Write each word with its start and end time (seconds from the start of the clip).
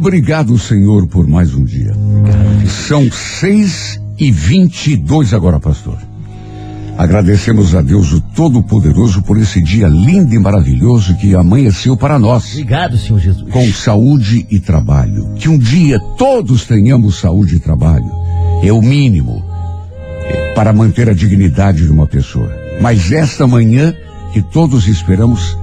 Obrigado, 0.00 0.58
Senhor, 0.58 1.06
por 1.06 1.28
mais 1.28 1.54
um 1.54 1.62
dia. 1.62 1.92
São 2.88 3.12
seis 3.12 4.00
e 4.18 4.32
vinte 4.32 4.92
e 4.92 4.96
dois 4.96 5.34
agora, 5.34 5.60
pastor. 5.60 5.98
Agradecemos 6.96 7.74
a 7.74 7.82
Deus 7.82 8.10
o 8.10 8.20
Todo-Poderoso 8.22 9.20
por 9.20 9.36
esse 9.36 9.62
dia 9.62 9.88
lindo 9.88 10.34
e 10.34 10.38
maravilhoso 10.38 11.14
que 11.18 11.34
amanheceu 11.34 11.98
para 11.98 12.18
nós. 12.18 12.50
Obrigado, 12.52 12.96
Senhor 12.96 13.20
Jesus. 13.20 13.52
Com 13.52 13.70
saúde 13.74 14.46
e 14.50 14.58
trabalho. 14.58 15.34
Que 15.34 15.50
um 15.50 15.58
dia 15.58 16.00
todos 16.16 16.64
tenhamos 16.64 17.20
saúde 17.20 17.56
e 17.56 17.60
trabalho. 17.60 18.10
É 18.62 18.72
o 18.72 18.80
mínimo 18.80 19.44
é, 20.22 20.54
para 20.54 20.72
manter 20.72 21.10
a 21.10 21.14
dignidade 21.14 21.82
de 21.82 21.92
uma 21.92 22.06
pessoa. 22.06 22.50
Mas 22.80 23.12
esta 23.12 23.46
manhã 23.46 23.94
que 24.32 24.40
todos 24.40 24.88
esperamos 24.88 25.58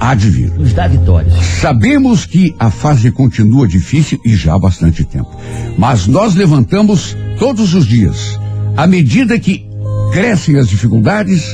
há 0.00 0.14
de 0.14 0.30
vir. 0.30 0.50
Nos 0.52 0.72
dá 0.72 0.88
vitórias. 0.88 1.34
Sabemos 1.60 2.24
que 2.24 2.54
a 2.58 2.70
fase 2.70 3.12
continua 3.12 3.68
difícil 3.68 4.18
e 4.24 4.34
já 4.34 4.54
há 4.54 4.58
bastante 4.58 5.04
tempo. 5.04 5.30
Mas 5.78 6.06
nós 6.06 6.34
levantamos 6.34 7.16
todos 7.38 7.74
os 7.74 7.86
dias. 7.86 8.40
À 8.76 8.86
medida 8.86 9.38
que 9.38 9.68
crescem 10.12 10.56
as 10.56 10.68
dificuldades, 10.68 11.44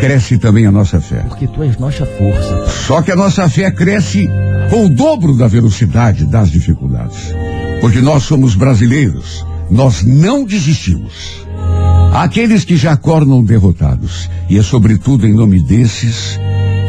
cresce 0.00 0.36
também 0.36 0.66
a 0.66 0.72
nossa 0.72 1.00
fé. 1.00 1.24
Porque 1.28 1.46
tu 1.46 1.62
és 1.62 1.78
nossa 1.78 2.04
força. 2.04 2.66
Só 2.86 3.00
que 3.00 3.12
a 3.12 3.16
nossa 3.16 3.48
fé 3.48 3.70
cresce 3.70 4.28
com 4.68 4.86
o 4.86 4.88
dobro 4.88 5.36
da 5.36 5.46
velocidade 5.46 6.26
das 6.26 6.50
dificuldades. 6.50 7.34
Porque 7.80 8.00
nós 8.00 8.24
somos 8.24 8.54
brasileiros, 8.54 9.46
nós 9.70 10.02
não 10.02 10.44
desistimos. 10.44 11.46
Aqueles 12.12 12.64
que 12.64 12.76
já 12.76 12.92
acordam 12.92 13.42
derrotados, 13.42 14.28
e 14.48 14.58
é 14.58 14.62
sobretudo 14.62 15.26
em 15.26 15.32
nome 15.32 15.62
desses 15.62 16.38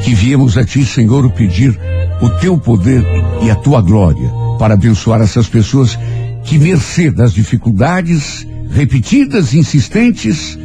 que 0.03 0.13
viemos 0.13 0.57
a 0.57 0.65
ti, 0.65 0.85
Senhor, 0.85 1.29
pedir 1.31 1.77
o 2.21 2.29
teu 2.39 2.57
poder 2.57 3.03
e 3.41 3.49
a 3.49 3.55
tua 3.55 3.81
glória 3.81 4.31
para 4.57 4.73
abençoar 4.73 5.21
essas 5.21 5.47
pessoas 5.47 5.97
que, 6.43 6.57
mercê 6.57 7.09
das 7.09 7.33
dificuldades 7.33 8.47
repetidas, 8.71 9.53
insistentes, 9.53 10.57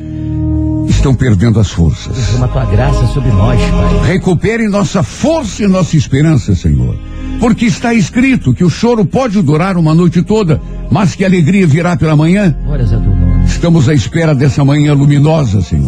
estão 0.88 1.14
perdendo 1.14 1.60
as 1.60 1.70
forças. 1.70 2.16
Derrama 2.16 2.48
tua 2.48 2.64
graça 2.64 3.06
sobre 3.08 3.30
nós, 3.30 3.60
Pai. 3.60 4.12
Recupere 4.12 4.68
nossa 4.68 5.02
força 5.02 5.64
e 5.64 5.66
nossa 5.66 5.96
esperança, 5.96 6.54
Senhor. 6.54 6.98
Porque 7.38 7.66
está 7.66 7.92
escrito 7.92 8.54
que 8.54 8.64
o 8.64 8.70
choro 8.70 9.04
pode 9.04 9.40
durar 9.42 9.76
uma 9.76 9.94
noite 9.94 10.22
toda, 10.22 10.60
mas 10.90 11.14
que 11.14 11.24
a 11.24 11.26
alegria 11.26 11.66
virá 11.66 11.96
pela 11.96 12.16
manhã. 12.16 12.56
Glórias 12.64 12.92
a 12.92 12.98
teu 12.98 13.10
nome. 13.10 13.44
Estamos 13.44 13.88
à 13.88 13.94
espera 13.94 14.34
dessa 14.34 14.64
manhã 14.64 14.94
luminosa, 14.94 15.60
Senhor. 15.60 15.85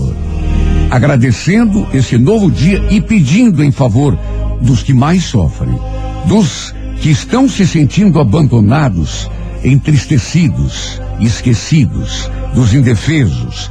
Agradecendo 0.90 1.86
esse 1.92 2.16
novo 2.16 2.50
dia 2.50 2.82
e 2.90 3.00
pedindo 3.00 3.62
em 3.62 3.70
favor 3.70 4.18
dos 4.60 4.82
que 4.82 4.94
mais 4.94 5.24
sofrem, 5.24 5.78
dos 6.26 6.74
que 7.00 7.10
estão 7.10 7.48
se 7.48 7.66
sentindo 7.66 8.18
abandonados, 8.18 9.30
entristecidos, 9.62 11.00
esquecidos, 11.20 12.30
dos 12.54 12.74
indefesos, 12.74 13.70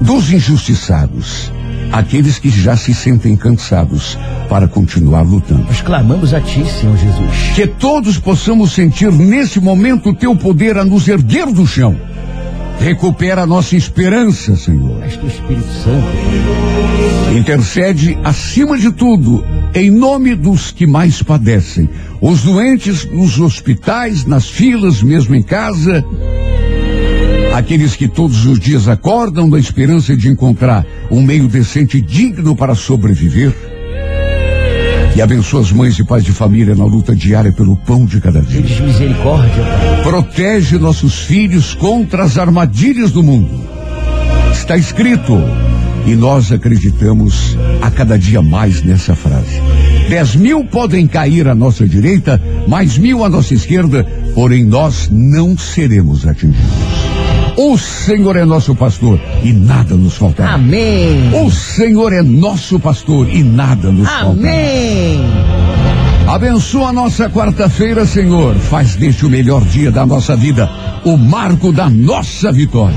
dos 0.00 0.32
injustiçados, 0.32 1.52
aqueles 1.92 2.38
que 2.38 2.48
já 2.48 2.76
se 2.76 2.94
sentem 2.94 3.36
cansados 3.36 4.18
para 4.48 4.66
continuar 4.66 5.22
lutando. 5.22 5.64
Nós 5.64 5.80
clamamos 5.80 6.32
a 6.32 6.40
ti, 6.40 6.64
Senhor 6.64 6.96
Jesus. 6.96 7.52
Que 7.54 7.66
todos 7.66 8.18
possamos 8.18 8.72
sentir 8.72 9.12
nesse 9.12 9.60
momento 9.60 10.10
o 10.10 10.14
teu 10.14 10.34
poder 10.34 10.78
a 10.78 10.84
nos 10.84 11.08
erguer 11.08 11.46
do 11.46 11.66
chão. 11.66 11.96
Recupera 12.82 13.42
a 13.42 13.46
nossa 13.46 13.76
esperança, 13.76 14.56
Senhor. 14.56 15.02
És 15.04 15.16
tu 15.16 15.26
Espírito 15.28 15.72
Santo. 15.84 17.38
Intercede 17.38 18.18
acima 18.24 18.76
de 18.76 18.90
tudo 18.90 19.44
em 19.72 19.90
nome 19.90 20.34
dos 20.34 20.70
que 20.70 20.86
mais 20.86 21.22
padecem, 21.22 21.88
os 22.20 22.42
doentes 22.42 23.04
nos 23.04 23.38
hospitais, 23.38 24.26
nas 24.26 24.50
filas, 24.50 25.00
mesmo 25.02 25.34
em 25.34 25.42
casa, 25.42 26.04
aqueles 27.54 27.96
que 27.96 28.08
todos 28.08 28.44
os 28.46 28.58
dias 28.58 28.88
acordam 28.88 29.48
na 29.48 29.58
esperança 29.58 30.16
de 30.16 30.28
encontrar 30.28 30.84
um 31.10 31.22
meio 31.22 31.48
decente 31.48 31.98
e 31.98 32.02
digno 32.02 32.56
para 32.56 32.74
sobreviver. 32.74 33.71
E 35.14 35.20
abençoa 35.20 35.60
as 35.60 35.70
mães 35.70 35.98
e 35.98 36.04
pais 36.04 36.24
de 36.24 36.32
família 36.32 36.74
na 36.74 36.84
luta 36.84 37.14
diária 37.14 37.52
pelo 37.52 37.76
pão 37.76 38.06
de 38.06 38.20
cada 38.20 38.40
dia. 38.40 38.62
Tens 38.62 38.80
misericórdia, 38.80 39.62
Pai. 39.62 40.02
Protege 40.02 40.78
nossos 40.78 41.18
filhos 41.20 41.74
contra 41.74 42.24
as 42.24 42.38
armadilhas 42.38 43.12
do 43.12 43.22
mundo. 43.22 43.62
Está 44.52 44.76
escrito, 44.76 45.38
e 46.06 46.14
nós 46.14 46.50
acreditamos 46.50 47.56
a 47.82 47.90
cada 47.90 48.18
dia 48.18 48.40
mais 48.40 48.82
nessa 48.82 49.14
frase. 49.14 49.60
Dez 50.08 50.34
mil 50.34 50.64
podem 50.64 51.06
cair 51.06 51.46
à 51.46 51.54
nossa 51.54 51.86
direita, 51.86 52.40
mais 52.66 52.96
mil 52.96 53.24
à 53.24 53.28
nossa 53.28 53.54
esquerda, 53.54 54.04
porém 54.34 54.64
nós 54.64 55.08
não 55.10 55.56
seremos 55.58 56.26
atingidos. 56.26 56.91
O 57.56 57.76
Senhor 57.76 58.36
é 58.36 58.44
nosso 58.44 58.74
pastor 58.74 59.20
e 59.42 59.52
nada 59.52 59.94
nos 59.94 60.16
faltará. 60.16 60.54
Amém. 60.54 61.30
O 61.44 61.50
Senhor 61.50 62.12
é 62.12 62.22
nosso 62.22 62.80
pastor 62.80 63.28
e 63.28 63.42
nada 63.42 63.90
nos 63.90 64.08
faltará. 64.08 64.30
Amém. 64.30 65.20
Abençoa 66.26 66.88
a 66.88 66.92
nossa 66.92 67.28
quarta-feira, 67.28 68.06
Senhor. 68.06 68.54
Faz 68.54 68.96
deste 68.96 69.26
o 69.26 69.30
melhor 69.30 69.62
dia 69.64 69.90
da 69.90 70.06
nossa 70.06 70.34
vida, 70.34 70.68
o 71.04 71.16
marco 71.16 71.72
da 71.72 71.90
nossa 71.90 72.50
vitória. 72.50 72.96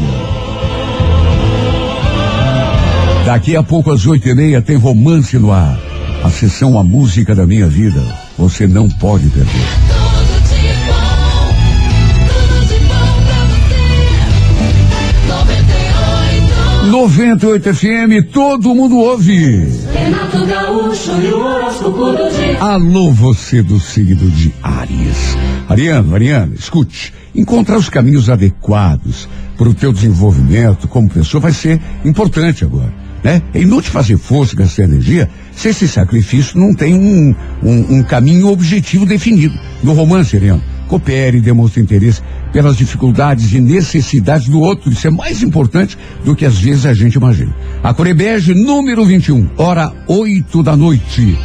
Daqui 3.26 3.56
a 3.56 3.64
pouco, 3.64 3.92
às 3.92 4.06
oito 4.06 4.30
e 4.30 4.36
meia, 4.36 4.62
tem 4.62 4.78
romance 4.78 5.38
no 5.38 5.52
ar. 5.52 5.78
A 6.24 6.30
sessão 6.30 6.78
A 6.80 6.84
Música 6.84 7.36
da 7.36 7.46
Minha 7.46 7.68
Vida. 7.68 8.02
Você 8.38 8.68
não 8.68 8.88
pode 8.88 9.28
perder. 9.30 9.95
98. 16.96 16.98
98 16.98 17.74
FM, 17.74 18.32
todo 18.32 18.74
mundo 18.74 18.98
ouve. 18.98 19.68
Renato 19.94 20.46
Gaúcho 20.46 21.12
e 21.22 21.28
o 21.28 21.40
horóscopo 21.40 22.12
do 22.14 22.30
dia. 22.30 22.58
Alô, 22.62 23.12
você 23.12 23.62
do 23.62 23.78
signo 23.82 24.32
de 24.32 24.54
Áries. 24.64 25.38
Ariano, 25.68 26.16
Ariana, 26.16 26.54
escute. 26.56 27.14
Encontrar 27.36 27.78
os 27.78 27.90
caminhos 27.90 28.30
adequados 28.30 29.28
para 29.58 29.68
o 29.68 29.74
teu 29.74 29.92
desenvolvimento 29.92 30.88
como 30.88 31.10
pessoa 31.10 31.42
vai 31.42 31.52
ser 31.52 31.82
importante 32.06 32.64
agora, 32.64 32.94
né? 33.22 33.42
É 33.54 33.60
inútil 33.60 33.92
fazer 33.92 34.18
força, 34.18 34.56
gastar 34.56 34.84
energia, 34.84 35.30
se 35.52 35.68
esse 35.68 35.90
sacrifício 35.90 36.58
não 36.58 36.74
tem 36.74 36.94
um, 36.96 37.36
um, 37.62 37.98
um 37.98 38.04
caminho 38.04 38.48
objetivo 38.48 39.06
definido. 39.06 39.60
No 39.84 39.92
romance, 39.92 40.38
Ariano, 40.38 40.64
coopere, 40.88 41.42
demonstre 41.42 41.82
interesse 41.82 42.22
pelas 42.52 42.78
dificuldades 42.78 43.52
e 43.54 43.60
necessidades 43.60 44.48
do 44.48 44.60
outro. 44.60 44.92
Isso 44.92 45.08
é 45.08 45.12
mais 45.12 45.44
importante 45.44 45.98
do 46.24 46.36
que 46.36 46.46
às 46.46 46.58
vezes 46.58 46.86
a 46.86 46.94
gente 46.94 47.16
imagina. 47.16 47.56
A 47.84 47.94
Corebege, 47.94 48.54
número 48.54 49.06
21, 49.06 49.50
hora 49.58 49.92
8 50.08 50.64
da 50.64 50.76
noite. 50.76 51.38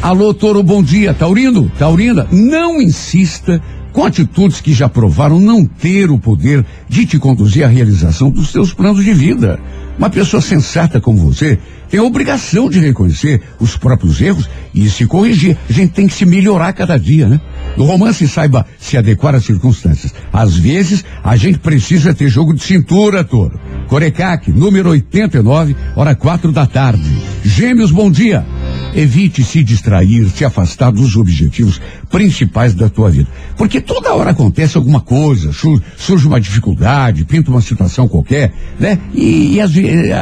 Alô, 0.00 0.34
Toro, 0.34 0.62
bom 0.62 0.82
dia. 0.82 1.14
Taurino, 1.14 1.70
Taurina, 1.78 2.26
não 2.32 2.80
insista 2.80 3.62
com 3.92 4.04
atitudes 4.04 4.60
que 4.60 4.72
já 4.72 4.88
provaram 4.88 5.38
não 5.38 5.64
ter 5.64 6.10
o 6.10 6.18
poder 6.18 6.64
de 6.88 7.06
te 7.06 7.18
conduzir 7.18 7.64
à 7.64 7.68
realização 7.68 8.30
dos 8.30 8.50
seus 8.50 8.72
planos 8.72 9.04
de 9.04 9.12
vida. 9.12 9.60
Uma 9.98 10.10
pessoa 10.10 10.40
sensata 10.40 11.00
como 11.00 11.18
você 11.18 11.58
tem 11.88 12.00
a 12.00 12.02
obrigação 12.02 12.70
de 12.70 12.78
reconhecer 12.78 13.42
os 13.60 13.76
próprios 13.76 14.20
erros 14.20 14.48
e 14.74 14.88
se 14.88 15.06
corrigir. 15.06 15.58
A 15.68 15.72
gente 15.72 15.92
tem 15.92 16.06
que 16.06 16.14
se 16.14 16.24
melhorar 16.24 16.72
cada 16.72 16.98
dia, 16.98 17.28
né? 17.28 17.38
No 17.76 17.84
romance, 17.84 18.26
saiba 18.26 18.66
se 18.78 18.96
adequar 18.96 19.34
às 19.34 19.44
circunstâncias. 19.44 20.14
Às 20.32 20.56
vezes, 20.56 21.04
a 21.22 21.36
gente 21.36 21.58
precisa 21.58 22.14
ter 22.14 22.28
jogo 22.28 22.54
de 22.54 22.62
cintura, 22.62 23.22
Toro. 23.22 23.60
Corecaque, 23.88 24.50
número 24.50 24.88
89, 24.90 25.76
hora 25.94 26.14
quatro 26.14 26.50
da 26.50 26.66
tarde. 26.66 27.04
Gêmeos, 27.44 27.90
bom 27.90 28.10
dia. 28.10 28.46
Evite 28.94 29.42
se 29.42 29.62
distrair, 29.64 30.28
se 30.30 30.44
afastar 30.44 30.90
dos 30.92 31.16
objetivos 31.16 31.80
principais 32.10 32.74
da 32.74 32.88
tua 32.88 33.10
vida. 33.10 33.28
Porque 33.56 33.80
toda 33.80 34.12
hora 34.14 34.30
acontece 34.30 34.76
alguma 34.76 35.00
coisa, 35.00 35.52
sur- 35.52 35.80
surge 35.96 36.26
uma 36.26 36.40
dificuldade, 36.40 37.24
pinta 37.24 37.50
uma 37.50 37.60
situação 37.62 38.06
qualquer, 38.06 38.52
né? 38.78 38.98
E, 39.14 39.54
e 39.54 39.60
às, 39.60 39.70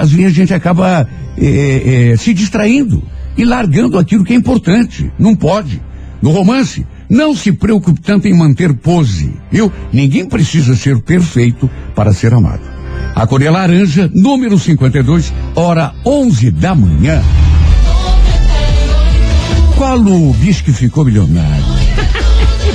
às 0.00 0.12
vezes 0.12 0.26
a 0.32 0.34
gente 0.34 0.54
acaba 0.54 1.08
eh, 1.36 2.12
eh, 2.12 2.16
se 2.16 2.32
distraindo 2.32 3.02
e 3.36 3.44
largando 3.44 3.98
aquilo 3.98 4.24
que 4.24 4.32
é 4.32 4.36
importante. 4.36 5.10
Não 5.18 5.34
pode. 5.34 5.80
No 6.22 6.30
romance, 6.30 6.86
não 7.08 7.34
se 7.34 7.50
preocupe 7.50 8.00
tanto 8.00 8.28
em 8.28 8.34
manter 8.34 8.72
pose, 8.74 9.32
viu? 9.50 9.72
Ninguém 9.92 10.26
precisa 10.26 10.76
ser 10.76 11.00
perfeito 11.00 11.68
para 11.94 12.12
ser 12.12 12.32
amado. 12.34 12.62
A 13.14 13.26
cor 13.26 13.42
é 13.42 13.50
laranja, 13.50 14.08
número 14.14 14.58
52, 14.58 15.32
hora 15.56 15.92
11 16.06 16.50
da 16.52 16.74
manhã. 16.74 17.20
Qual 19.80 19.98
o 19.98 20.34
bicho 20.34 20.62
que 20.62 20.74
ficou 20.74 21.06
milionário? 21.06 21.64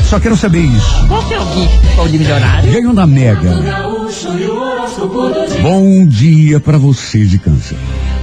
Só 0.10 0.20
quero 0.20 0.36
saber 0.36 0.62
isso. 0.62 1.08
Qual 1.08 1.24
que 1.28 1.36
é 1.36 1.40
o 1.40 1.46
Gui? 1.46 1.70
Qual 1.94 2.08
de 2.08 2.18
milionário? 2.18 2.74
Ganhou 2.74 2.94
na 2.94 3.06
Mega. 3.06 3.52
Bom 5.62 6.08
dia 6.08 6.60
para 6.60 6.80
você 6.80 7.24
de 7.24 7.38
câncer. 7.38 7.78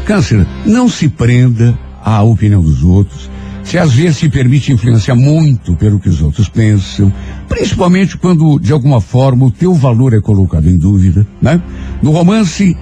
Câncer, 0.05 0.45
não 0.67 0.89
se 0.89 1.09
prenda 1.09 1.79
à 2.05 2.25
opinião 2.25 2.61
dos 2.61 2.83
outros. 2.83 3.31
Você 3.63 3.79
às 3.79 3.93
vezes 3.93 4.17
se 4.17 4.29
permite 4.29 4.73
influenciar 4.73 5.15
muito 5.15 5.77
pelo 5.77 6.01
que 6.01 6.09
os 6.09 6.21
outros 6.21 6.49
pensam, 6.49 7.13
principalmente 7.49 8.17
quando 8.17 8.59
de 8.59 8.73
alguma 8.73 9.01
forma 9.01 9.47
o 9.47 9.51
teu 9.53 9.75
valor 9.75 10.13
é 10.13 10.21
colocado 10.21 10.69
em 10.69 10.77
dúvida, 10.77 11.25
né? 11.41 11.63
No 12.03 12.11
romance, 12.11 12.77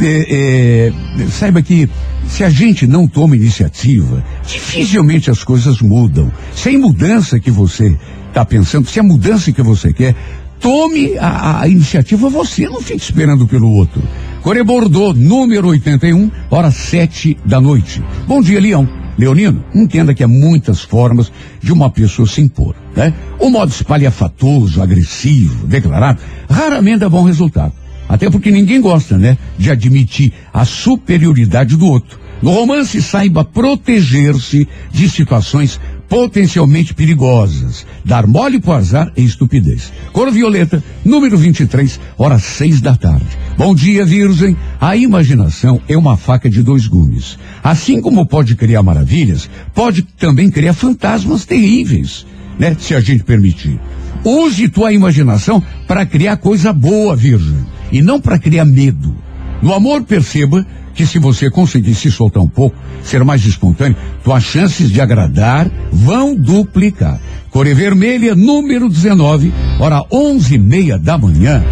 é, 0.00 0.92
é, 1.20 1.28
saiba 1.28 1.62
que 1.62 1.88
se 2.28 2.42
a 2.42 2.50
gente 2.50 2.86
não 2.86 3.06
toma 3.06 3.36
iniciativa, 3.36 4.24
dificilmente 4.46 5.30
as 5.30 5.44
coisas 5.44 5.80
mudam. 5.80 6.32
Sem 6.54 6.78
mudança 6.78 7.38
que 7.38 7.50
você 7.50 7.96
está 8.28 8.44
pensando, 8.44 8.88
se 8.88 8.98
a 8.98 9.02
mudança 9.02 9.52
que 9.52 9.62
você 9.62 9.92
quer, 9.92 10.14
tome 10.58 11.16
a, 11.18 11.60
a 11.60 11.68
iniciativa 11.68 12.28
você, 12.28 12.66
não 12.66 12.80
fique 12.80 13.02
esperando 13.02 13.46
pelo 13.46 13.70
outro. 13.70 14.02
Core 14.42 14.64
Bordeaux, 14.64 15.18
número 15.18 15.68
81, 15.68 16.30
hora 16.50 16.70
sete 16.70 17.36
da 17.44 17.60
noite. 17.60 18.02
Bom 18.26 18.40
dia, 18.40 18.60
Leão. 18.60 18.88
Leonino, 19.16 19.64
entenda 19.72 20.12
que 20.12 20.24
há 20.24 20.28
muitas 20.28 20.80
formas 20.80 21.30
de 21.62 21.72
uma 21.72 21.88
pessoa 21.88 22.26
se 22.26 22.40
impor, 22.40 22.74
né? 22.96 23.14
O 23.38 23.48
modo 23.48 23.70
espalhafatoso, 23.70 24.82
agressivo, 24.82 25.68
declarado, 25.68 26.20
raramente 26.50 26.98
dá 26.98 27.08
bom 27.08 27.22
resultado. 27.22 27.72
Até 28.14 28.30
porque 28.30 28.48
ninguém 28.48 28.80
gosta, 28.80 29.18
né? 29.18 29.36
De 29.58 29.72
admitir 29.72 30.32
a 30.52 30.64
superioridade 30.64 31.76
do 31.76 31.84
outro. 31.84 32.16
No 32.40 32.52
romance, 32.52 33.02
saiba 33.02 33.44
proteger-se 33.44 34.68
de 34.92 35.10
situações 35.10 35.80
potencialmente 36.08 36.94
perigosas. 36.94 37.84
Dar 38.04 38.24
mole 38.24 38.60
pro 38.60 38.70
azar 38.70 39.10
é 39.16 39.20
estupidez. 39.20 39.92
Cor 40.12 40.30
violeta, 40.30 40.80
número 41.04 41.36
23, 41.36 41.98
hora 42.16 42.38
seis 42.38 42.80
da 42.80 42.94
tarde. 42.94 43.26
Bom 43.58 43.74
dia, 43.74 44.06
Virgem. 44.06 44.56
A 44.80 44.96
imaginação 44.96 45.80
é 45.88 45.96
uma 45.96 46.16
faca 46.16 46.48
de 46.48 46.62
dois 46.62 46.86
gumes. 46.86 47.36
Assim 47.64 48.00
como 48.00 48.24
pode 48.24 48.54
criar 48.54 48.84
maravilhas, 48.84 49.50
pode 49.74 50.02
também 50.02 50.48
criar 50.52 50.74
fantasmas 50.74 51.44
terríveis, 51.44 52.24
né? 52.60 52.76
Se 52.78 52.94
a 52.94 53.00
gente 53.00 53.24
permitir. 53.24 53.80
Use 54.24 54.68
tua 54.68 54.92
imaginação 54.92 55.60
para 55.88 56.06
criar 56.06 56.36
coisa 56.36 56.72
boa, 56.72 57.16
Virgem, 57.16 57.73
e 57.90 58.02
não 58.02 58.20
para 58.20 58.38
criar 58.38 58.64
medo. 58.64 59.14
No 59.62 59.72
amor, 59.72 60.02
perceba 60.02 60.66
que 60.94 61.06
se 61.06 61.18
você 61.18 61.50
conseguir 61.50 61.94
se 61.94 62.10
soltar 62.10 62.42
um 62.42 62.48
pouco, 62.48 62.76
ser 63.02 63.24
mais 63.24 63.44
espontâneo, 63.44 63.96
tuas 64.22 64.44
chances 64.44 64.90
de 64.90 65.00
agradar 65.00 65.70
vão 65.92 66.34
duplicar. 66.34 67.20
Core 67.50 67.74
Vermelha, 67.74 68.34
número 68.34 68.88
19, 68.88 69.52
hora 69.78 70.02
onze 70.10 70.56
e 70.56 70.58
meia 70.58 70.98
da 70.98 71.16
manhã. 71.16 71.64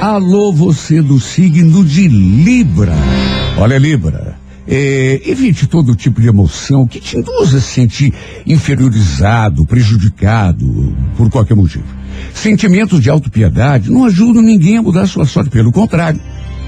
Alô, 0.00 0.52
você 0.52 1.00
do 1.00 1.18
signo 1.18 1.84
de 1.84 2.08
Libra. 2.08 2.94
Olha, 3.58 3.78
Libra. 3.78 4.36
é, 4.68 5.22
evite 5.24 5.66
todo 5.66 5.94
tipo 5.94 6.20
de 6.20 6.28
emoção 6.28 6.86
que 6.86 7.00
te 7.00 7.16
induza 7.16 7.58
a 7.58 7.60
se 7.60 7.72
sentir 7.72 8.12
inferiorizado, 8.46 9.64
prejudicado 9.64 10.94
por 11.16 11.30
qualquer 11.30 11.54
motivo. 11.54 11.84
Sentimentos 12.34 13.00
de 13.00 13.10
autopiedade 13.10 13.90
não 13.90 14.04
ajudam 14.04 14.42
ninguém 14.42 14.76
a 14.76 14.82
mudar 14.82 15.06
sua 15.06 15.24
sorte, 15.24 15.50
pelo 15.50 15.72
contrário. 15.72 16.20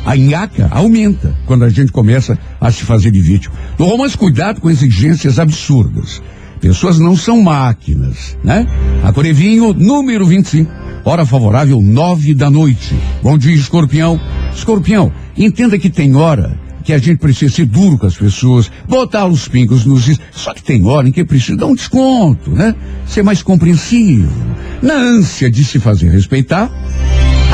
A 0.04 0.16
nhaca 0.16 0.68
aumenta 0.70 1.36
quando 1.46 1.64
a 1.64 1.68
gente 1.68 1.92
começa 1.92 2.38
a 2.60 2.70
se 2.70 2.84
fazer 2.84 3.10
de 3.10 3.20
vítima. 3.20 3.54
No 3.78 3.86
romance, 3.86 4.16
cuidado 4.16 4.60
com 4.60 4.70
exigências 4.70 5.38
absurdas. 5.38 6.22
Pessoas 6.60 6.98
não 6.98 7.16
são 7.16 7.40
máquinas, 7.40 8.36
né? 8.42 8.66
A 9.04 9.12
Corevinho, 9.12 9.72
número 9.72 10.26
25, 10.26 10.70
hora 11.04 11.24
favorável, 11.24 11.80
nove 11.80 12.34
da 12.34 12.50
noite. 12.50 12.96
Bom 13.22 13.38
dia, 13.38 13.54
escorpião. 13.54 14.20
Escorpião, 14.54 15.12
entenda 15.36 15.78
que 15.78 15.88
tem 15.88 16.16
hora 16.16 16.58
que 16.88 16.94
a 16.94 16.98
gente 16.98 17.18
precisa 17.18 17.54
ser 17.54 17.66
duro 17.66 17.98
com 17.98 18.06
as 18.06 18.16
pessoas, 18.16 18.70
botar 18.88 19.26
os 19.26 19.46
pingos 19.46 19.84
nos 19.84 20.08
is. 20.08 20.18
Só 20.32 20.54
que 20.54 20.62
tem 20.62 20.86
hora 20.86 21.06
em 21.06 21.12
que 21.12 21.22
precisa 21.22 21.54
dar 21.54 21.66
um 21.66 21.74
desconto, 21.74 22.50
né? 22.50 22.74
Ser 23.06 23.22
mais 23.22 23.42
compreensivo. 23.42 24.32
Na 24.80 24.94
ânsia 24.94 25.50
de 25.50 25.62
se 25.64 25.78
fazer 25.78 26.08
respeitar, 26.08 26.70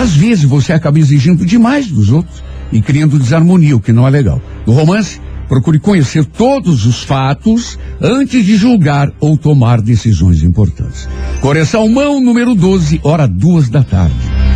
às 0.00 0.14
vezes 0.14 0.44
você 0.44 0.72
acaba 0.72 1.00
exigindo 1.00 1.44
demais 1.44 1.88
dos 1.88 2.10
outros 2.10 2.44
e 2.70 2.80
criando 2.80 3.18
desarmonia, 3.18 3.74
o 3.74 3.80
que 3.80 3.90
não 3.90 4.06
é 4.06 4.10
legal. 4.10 4.40
No 4.64 4.72
romance, 4.72 5.20
procure 5.48 5.80
conhecer 5.80 6.24
todos 6.24 6.86
os 6.86 7.02
fatos 7.02 7.76
antes 8.00 8.46
de 8.46 8.56
julgar 8.56 9.10
ou 9.18 9.36
tomar 9.36 9.80
decisões 9.80 10.44
importantes. 10.44 11.08
Coração 11.40 11.88
mão 11.88 12.20
número 12.20 12.54
12, 12.54 13.00
hora 13.02 13.26
duas 13.26 13.68
da 13.68 13.82
tarde. 13.82 14.14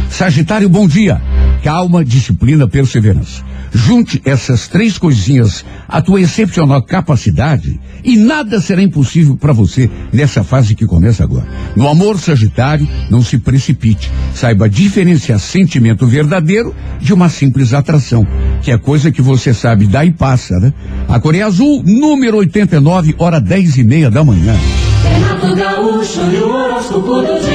Sagitário, 0.09 0.69
bom 0.69 0.87
dia. 0.87 1.21
Calma, 1.63 2.05
disciplina, 2.05 2.69
perseverança. 2.69 3.43
Junte 3.73 4.21
essas 4.25 4.69
três 4.69 4.97
coisinhas 4.97 5.65
à 5.87 6.01
tua 6.01 6.21
excepcional 6.21 6.83
capacidade 6.83 7.79
e 8.03 8.17
nada 8.17 8.61
será 8.61 8.83
impossível 8.83 9.37
para 9.37 9.53
você 9.53 9.91
nessa 10.13 10.43
fase 10.43 10.75
que 10.75 10.87
começa 10.87 11.23
agora. 11.23 11.47
No 11.77 11.89
amor 11.89 12.19
Sagitário, 12.19 12.89
não 13.11 13.23
se 13.23 13.39
precipite. 13.39 14.11
Saiba 14.35 14.69
diferenciar 14.69 15.39
sentimento 15.39 16.07
verdadeiro 16.07 16.75
de 17.01 17.13
uma 17.13 17.29
simples 17.29 17.75
atração, 17.75 18.27
que 18.63 18.71
é 18.71 18.79
coisa 18.79 19.11
que 19.11 19.21
você 19.21 19.53
sabe 19.53 19.87
dá 19.87 20.05
e 20.05 20.13
passa, 20.13 20.59
né? 20.59 20.73
A 21.09 21.21
Coreia 21.21 21.47
Azul, 21.47 21.83
número 21.85 22.39
89, 22.39 23.15
hora 23.19 23.41
dez 23.41 23.77
e 23.77 23.85
meia 23.85 24.11
da 24.11 24.25
manhã. 24.25 24.55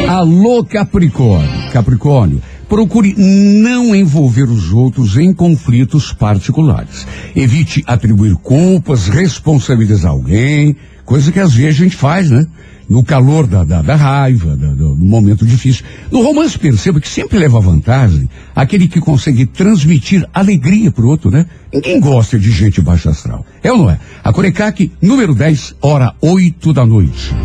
Alô, 0.07 0.63
Capricórnio. 0.63 1.71
Capricórnio, 1.71 2.41
procure 2.73 3.13
não 3.15 3.93
envolver 3.95 4.49
os 4.49 4.73
outros 4.73 5.15
em 5.15 5.31
conflitos 5.31 6.11
particulares. 6.11 7.05
Evite 7.35 7.83
atribuir 7.85 8.33
culpas, 8.37 9.07
responsabilizar 9.07 10.09
alguém, 10.11 10.75
coisa 11.05 11.31
que 11.31 11.39
às 11.39 11.53
vezes 11.53 11.79
a 11.79 11.83
gente 11.83 11.95
faz, 11.95 12.31
né? 12.31 12.47
No 12.89 13.03
calor 13.03 13.45
da, 13.45 13.63
da, 13.63 13.83
da 13.83 13.95
raiva, 13.95 14.57
da- 14.57 14.73
do, 14.73 14.95
do 14.95 15.05
momento 15.05 15.45
difícil. 15.45 15.85
No 16.11 16.23
romance, 16.23 16.57
perceba 16.57 16.99
que 16.99 17.07
sempre 17.07 17.37
leva 17.37 17.59
vantagem 17.59 18.27
aquele 18.55 18.87
que 18.87 18.99
consegue 18.99 19.45
transmitir 19.45 20.27
alegria 20.33 20.91
pro 20.91 21.07
outro, 21.07 21.29
né? 21.29 21.45
Ninguém 21.71 21.99
gosta 21.99 22.39
de 22.39 22.49
gente 22.49 22.81
baixa 22.81 23.11
astral. 23.11 23.45
É 23.61 23.71
ou 23.71 23.77
não 23.77 23.89
é? 23.91 23.99
A 24.23 24.33
Corecaque, 24.33 24.91
número 24.99 25.35
10, 25.35 25.75
hora 25.79 26.11
8 26.19 26.73
da 26.73 26.83
noite. 26.87 27.35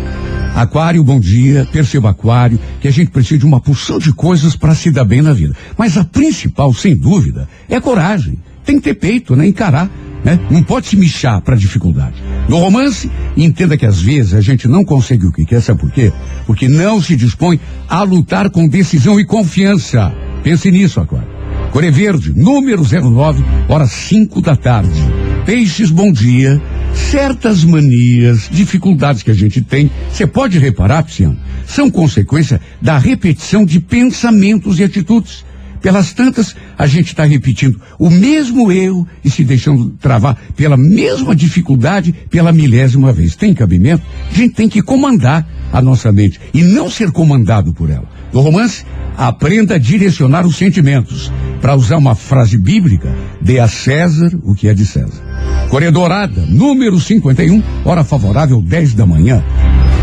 Aquário, 0.55 1.03
bom 1.03 1.19
dia. 1.19 1.67
Perceba, 1.71 2.09
Aquário, 2.09 2.59
que 2.81 2.87
a 2.87 2.91
gente 2.91 3.11
precisa 3.11 3.39
de 3.39 3.45
uma 3.45 3.61
porção 3.61 3.97
de 3.97 4.11
coisas 4.13 4.55
para 4.55 4.75
se 4.75 4.91
dar 4.91 5.05
bem 5.05 5.21
na 5.21 5.33
vida. 5.33 5.55
Mas 5.77 5.97
a 5.97 6.03
principal, 6.03 6.73
sem 6.73 6.95
dúvida, 6.95 7.47
é 7.69 7.79
coragem. 7.79 8.37
Tem 8.65 8.77
que 8.77 8.83
ter 8.83 8.95
peito, 8.95 9.35
né? 9.35 9.47
Encarar, 9.47 9.89
né? 10.23 10.39
Não 10.51 10.61
pode 10.61 10.87
se 10.87 10.95
michar 10.95 11.41
para 11.41 11.55
dificuldade. 11.55 12.21
No 12.47 12.57
romance, 12.57 13.09
entenda 13.37 13.77
que 13.77 13.85
às 13.85 14.01
vezes 14.01 14.33
a 14.33 14.41
gente 14.41 14.67
não 14.67 14.83
consegue 14.83 15.25
o 15.25 15.31
que 15.31 15.45
quer, 15.45 15.61
sabe 15.61 15.79
por 15.79 15.91
quê? 15.91 16.11
Porque 16.45 16.67
não 16.67 17.01
se 17.01 17.15
dispõe 17.15 17.59
a 17.87 18.03
lutar 18.03 18.49
com 18.49 18.67
decisão 18.67 19.19
e 19.19 19.25
confiança. 19.25 20.13
Pense 20.43 20.69
nisso, 20.69 20.99
Aquário. 20.99 21.38
Core 21.71 21.91
Verde, 21.91 22.33
número 22.35 22.83
09, 22.83 23.43
horas 23.67 23.91
5 23.91 24.41
da 24.41 24.55
tarde. 24.55 24.99
Peixes, 25.45 25.91
bom 25.91 26.11
dia. 26.11 26.59
Certas 26.93 27.63
manias, 27.63 28.49
dificuldades 28.51 29.21
que 29.21 29.29
a 29.29 29.35
gente 29.35 29.61
tem, 29.61 29.89
você 30.11 30.25
pode 30.25 30.57
reparar, 30.57 31.03
Pisciano, 31.03 31.37
são 31.67 31.89
consequência 31.89 32.59
da 32.81 32.97
repetição 32.97 33.63
de 33.63 33.79
pensamentos 33.79 34.79
e 34.79 34.83
atitudes. 34.83 35.45
Pelas 35.81 36.13
tantas, 36.13 36.55
a 36.77 36.85
gente 36.85 37.07
está 37.07 37.23
repetindo 37.23 37.79
o 37.97 38.09
mesmo 38.09 38.71
erro 38.71 39.07
e 39.23 39.29
se 39.29 39.43
deixando 39.43 39.89
travar 40.01 40.37
pela 40.55 40.75
mesma 40.75 41.35
dificuldade 41.35 42.13
pela 42.29 42.51
milésima 42.51 43.11
vez. 43.11 43.35
Tem 43.35 43.53
cabimento? 43.53 44.03
A 44.29 44.33
gente 44.33 44.55
tem 44.55 44.67
que 44.67 44.81
comandar 44.81 45.47
a 45.71 45.81
nossa 45.81 46.11
mente 46.11 46.39
e 46.53 46.63
não 46.63 46.89
ser 46.89 47.11
comandado 47.11 47.73
por 47.73 47.89
ela. 47.89 48.07
No 48.33 48.41
romance, 48.41 48.85
aprenda 49.17 49.75
a 49.75 49.79
direcionar 49.79 50.45
os 50.45 50.55
sentimentos. 50.55 51.31
Para 51.61 51.75
usar 51.75 51.97
uma 51.97 52.15
frase 52.15 52.57
bíblica, 52.57 53.13
dê 53.41 53.59
a 53.59 53.67
César 53.67 54.31
o 54.43 54.55
que 54.55 54.67
é 54.67 54.73
de 54.73 54.85
César. 54.85 55.21
Coreia 55.69 55.91
Dourada, 55.91 56.45
número 56.47 56.99
51, 56.99 57.61
hora 57.85 58.03
favorável 58.03 58.61
10 58.61 58.93
da 58.93 59.05
manhã. 59.05 59.43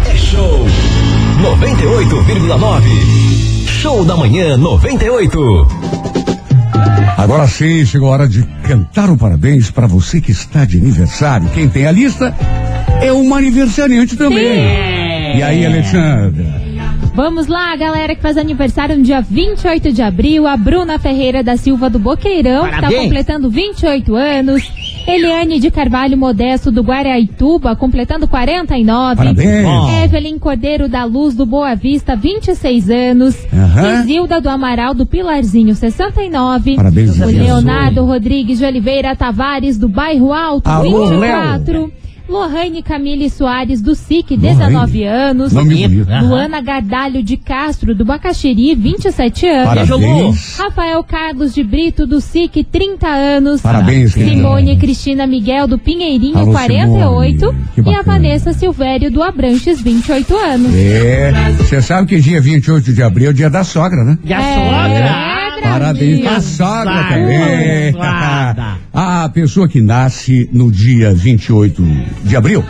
É 0.06 0.16
show 0.16 0.66
98,9. 1.40 3.15
Show 3.86 4.04
da 4.04 4.16
manhã 4.16 4.56
98. 4.56 5.38
Agora 7.16 7.46
sim, 7.46 7.86
chegou 7.86 8.08
a 8.08 8.14
hora 8.14 8.28
de 8.28 8.42
cantar 8.64 9.08
o 9.08 9.16
parabéns 9.16 9.70
para 9.70 9.86
você 9.86 10.20
que 10.20 10.32
está 10.32 10.64
de 10.64 10.76
aniversário. 10.76 11.48
Quem 11.50 11.68
tem 11.68 11.86
a 11.86 11.92
lista 11.92 12.34
é 13.00 13.12
uma 13.12 13.38
aniversariante 13.38 14.16
também. 14.16 15.36
E 15.36 15.40
aí, 15.40 15.64
Alexandra? 15.64 16.66
Vamos 17.14 17.46
lá, 17.46 17.76
galera 17.76 18.16
que 18.16 18.20
faz 18.20 18.36
aniversário 18.36 18.96
no 18.96 19.04
dia 19.04 19.20
28 19.20 19.92
de 19.92 20.02
abril, 20.02 20.48
a 20.48 20.56
Bruna 20.56 20.98
Ferreira 20.98 21.44
da 21.44 21.56
Silva 21.56 21.88
do 21.88 22.00
Boqueirão, 22.00 22.64
que 22.64 22.70
tá 22.70 22.76
Parabéns. 22.78 23.02
completando 23.04 23.48
28 23.48 24.16
anos. 24.16 24.68
Eliane 25.06 25.60
de 25.60 25.70
Carvalho 25.70 26.18
Modesto 26.18 26.72
do 26.72 26.82
Guaraituba, 26.82 27.76
completando 27.76 28.26
49. 28.26 29.16
Parabéns. 29.16 30.02
Evelyn 30.04 30.38
Cordeiro 30.38 30.88
da 30.88 31.04
Luz 31.04 31.34
do 31.34 31.46
Boa 31.46 31.74
Vista, 31.76 32.16
26 32.16 32.90
anos. 32.90 33.36
Isilda 34.02 34.40
do 34.40 34.48
Amaral 34.48 34.94
do 34.94 35.06
Pilarzinho, 35.06 35.74
69. 35.74 36.76
Parabéns, 36.76 37.20
O. 37.20 37.26
Leonardo 37.26 38.04
Rodrigues 38.04 38.58
de 38.58 38.64
Oliveira 38.64 39.14
Tavares 39.14 39.78
do 39.78 39.88
Bairro 39.88 40.32
Alto, 40.32 40.68
Alô, 40.68 41.06
24. 41.08 41.92
Lohane 42.28 42.82
Camille 42.82 43.30
Soares 43.30 43.80
do 43.80 43.94
SIC, 43.94 44.36
19 44.36 45.04
anos. 45.04 45.52
Nome 45.52 45.86
bonito. 45.86 46.10
Aham. 46.10 46.28
Luana 46.28 46.60
Gardalho 46.60 47.22
de 47.22 47.36
Castro 47.36 47.94
do 47.94 48.04
Bacaxiri, 48.04 48.74
27 48.74 49.46
anos. 49.46 49.66
Parabéns. 49.88 50.56
Rafael 50.58 51.04
Carlos 51.04 51.54
de 51.54 51.62
Brito 51.62 52.06
do 52.06 52.20
SIC, 52.20 52.64
30 52.64 53.06
anos. 53.06 53.60
Parabéns, 53.60 54.14
querida. 54.14 54.34
Simone 54.36 54.76
Cristina 54.76 55.26
Miguel 55.26 55.66
do 55.68 55.78
Pinheirinho, 55.78 56.38
Alô, 56.38 56.52
48. 56.52 57.38
Simone. 57.38 57.64
Que 57.74 57.80
E 57.90 57.94
a. 57.94 58.02
Vanessa 58.02 58.52
Silvério 58.52 59.10
do 59.10 59.22
Abranches, 59.22 59.80
28 59.80 60.36
anos. 60.36 60.72
É, 60.74 61.32
você 61.58 61.80
sabe 61.82 62.08
que 62.08 62.20
dia 62.20 62.40
28 62.40 62.92
de 62.92 63.02
abril 63.02 63.28
é 63.28 63.30
o 63.30 63.34
dia 63.34 63.50
da 63.50 63.62
sogra, 63.64 64.02
né? 64.04 64.18
E 64.24 64.32
a 64.32 64.40
É, 64.40 64.54
sogra? 64.54 65.45
Parabéns 65.70 66.20
pra 66.20 66.40
sogra 66.40 67.04
também. 67.04 67.94
A 68.92 69.28
pessoa 69.28 69.68
que 69.68 69.80
nasce 69.80 70.48
no 70.52 70.70
dia 70.70 71.12
28 71.12 71.82
de 72.24 72.36
abril 72.36 72.64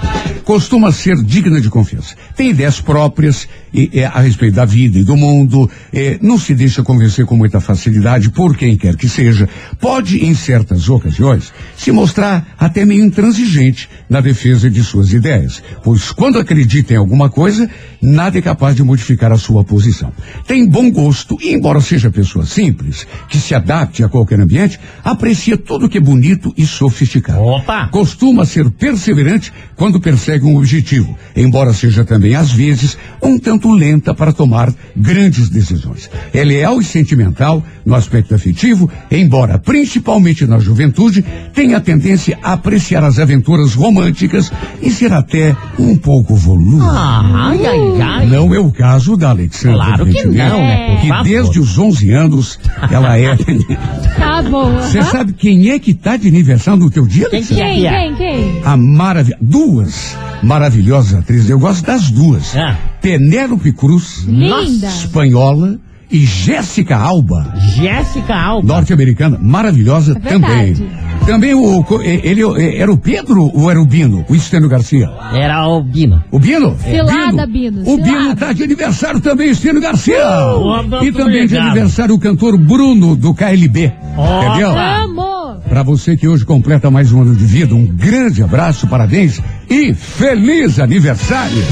costuma 0.44 0.90
ser 0.90 1.16
digna 1.16 1.60
de 1.60 1.68
confiança. 1.68 2.14
Tem 2.36 2.50
ideias 2.50 2.80
próprias 2.80 3.48
e, 3.76 4.00
é, 4.00 4.06
a 4.06 4.20
respeito 4.20 4.54
da 4.54 4.64
vida 4.64 4.98
e 4.98 5.04
do 5.04 5.16
mundo, 5.16 5.70
não 6.20 6.38
se 6.38 6.54
deixa 6.54 6.82
convencer 6.82 7.26
com 7.26 7.36
muita 7.36 7.60
facilidade 7.60 8.30
por 8.30 8.56
quem 8.56 8.76
quer 8.76 8.96
que 8.96 9.08
seja. 9.08 9.48
Pode, 9.78 10.24
em 10.24 10.34
certas 10.34 10.88
ocasiões, 10.88 11.52
se 11.76 11.92
mostrar 11.92 12.54
até 12.58 12.84
meio 12.84 13.04
intransigente 13.04 13.88
na 14.08 14.20
defesa 14.20 14.70
de 14.70 14.82
suas 14.82 15.12
ideias, 15.12 15.62
pois 15.84 16.10
quando 16.10 16.38
acredita 16.38 16.94
em 16.94 16.96
alguma 16.96 17.28
coisa, 17.28 17.68
nada 18.00 18.38
é 18.38 18.42
capaz 18.42 18.74
de 18.74 18.82
modificar 18.82 19.30
a 19.32 19.36
sua 19.36 19.62
posição. 19.64 20.12
Tem 20.46 20.66
bom 20.66 20.90
gosto 20.90 21.36
e, 21.42 21.52
embora 21.52 21.80
seja 21.80 22.10
pessoa 22.10 22.46
simples, 22.46 23.06
que 23.28 23.38
se 23.38 23.54
adapte 23.54 24.02
a 24.02 24.08
qualquer 24.08 24.40
ambiente, 24.40 24.80
aprecia 25.04 25.56
tudo 25.56 25.88
que 25.88 25.98
é 25.98 26.00
bonito 26.00 26.54
e 26.56 26.66
sofisticado. 26.66 27.40
Opa! 27.40 27.88
Costuma 27.88 28.46
ser 28.46 28.70
perseverante 28.70 29.52
quando 29.74 30.00
persegue 30.00 30.46
um 30.46 30.56
objetivo, 30.56 31.16
embora 31.34 31.72
seja 31.72 32.04
também, 32.04 32.34
às 32.34 32.52
vezes, 32.52 32.96
um 33.22 33.38
tanto 33.38 33.65
lenta 33.74 34.14
para 34.14 34.32
tomar 34.32 34.72
grandes 34.96 35.48
decisões. 35.48 36.10
É 36.32 36.42
leal 36.44 36.80
e 36.80 36.84
sentimental 36.84 37.62
no 37.84 37.94
aspecto 37.94 38.34
afetivo, 38.34 38.90
embora, 39.10 39.58
principalmente 39.58 40.46
na 40.46 40.58
juventude, 40.58 41.24
tenha 41.54 41.76
a 41.76 41.80
tendência 41.80 42.38
a 42.42 42.52
apreciar 42.54 43.04
as 43.04 43.18
aventuras 43.18 43.74
românticas 43.74 44.50
e 44.82 44.90
ser 44.90 45.12
até 45.12 45.56
um 45.78 45.96
pouco 45.96 46.34
voludo. 46.34 46.84
Ai, 46.88 47.64
ai, 47.66 48.02
ai. 48.02 48.26
Não 48.26 48.54
é 48.54 48.58
o 48.58 48.70
caso 48.70 49.16
da 49.16 49.30
Alexandra. 49.30 49.76
Claro 49.78 50.06
que 50.06 50.24
não, 50.26 50.58
né? 50.58 50.96
Por 50.96 51.00
Que 51.00 51.24
desde 51.30 51.60
os 51.60 51.78
11 51.78 52.10
anos 52.12 52.58
ela 52.90 53.18
é. 53.18 53.36
Tá 54.16 54.42
bom. 54.42 54.72
Você 54.80 55.02
sabe 55.02 55.32
quem 55.32 55.70
é 55.70 55.78
que 55.78 55.92
tá 55.94 56.16
de 56.16 56.28
aniversário 56.28 56.80
no 56.80 56.90
teu 56.90 57.06
dia, 57.06 57.26
Alexandra? 57.26 57.64
que 57.64 57.74
Quem, 57.74 57.86
é? 57.86 57.90
quem, 57.90 58.16
quem? 58.16 58.62
A 58.64 58.76
maravilha. 58.76 59.36
Duas 59.40 60.16
maravilhosas 60.42 61.14
atrizes. 61.18 61.50
Eu 61.50 61.58
gosto 61.58 61.84
das 61.84 62.10
duas. 62.10 62.56
Ah. 62.56 62.76
Penélope 63.06 63.70
Cruz, 63.70 64.24
Linda. 64.26 64.88
espanhola, 64.88 65.78
e 66.10 66.26
Jéssica 66.26 66.96
Alba, 66.96 67.54
Jéssica 67.76 68.34
Alba. 68.34 68.66
norte-americana, 68.66 69.38
maravilhosa 69.40 70.20
É 70.24 70.28
também. 70.28 70.74
Também 71.24 71.54
o. 71.54 71.84
Ele 72.02 72.42
era 72.76 72.90
o 72.92 72.98
Pedro 72.98 73.48
ou 73.54 73.70
era 73.70 73.80
o 73.80 73.86
Bino? 73.86 74.24
O 74.28 74.34
Estênio 74.34 74.68
Garcia? 74.68 75.08
Era 75.32 75.68
o 75.68 75.84
Bino. 75.84 76.22
O 76.32 76.40
Bino? 76.40 76.76
Cilada, 76.78 77.46
Bino, 77.46 77.82
O 77.88 77.96
Bino 77.96 78.34
tá 78.34 78.52
de 78.52 78.64
aniversário 78.64 79.20
também, 79.20 79.50
Estênio 79.50 79.80
Garcia. 79.80 80.24
Muito 80.58 81.04
e 81.04 81.12
também 81.12 81.46
de 81.46 81.56
aniversário 81.56 82.12
o 82.12 82.18
cantor 82.18 82.58
Bruno 82.58 83.14
do 83.14 83.32
KLB. 83.32 83.92
Oh, 84.16 84.44
Entendeu? 84.46 84.70
Amor. 84.76 85.60
Para 85.68 85.84
você 85.84 86.16
que 86.16 86.26
hoje 86.26 86.44
completa 86.44 86.90
mais 86.90 87.12
um 87.12 87.22
ano 87.22 87.36
de 87.36 87.44
vida, 87.44 87.72
um 87.72 87.86
grande 87.86 88.42
abraço, 88.42 88.88
parabéns 88.88 89.40
e 89.70 89.94
feliz 89.94 90.80
aniversário! 90.80 91.62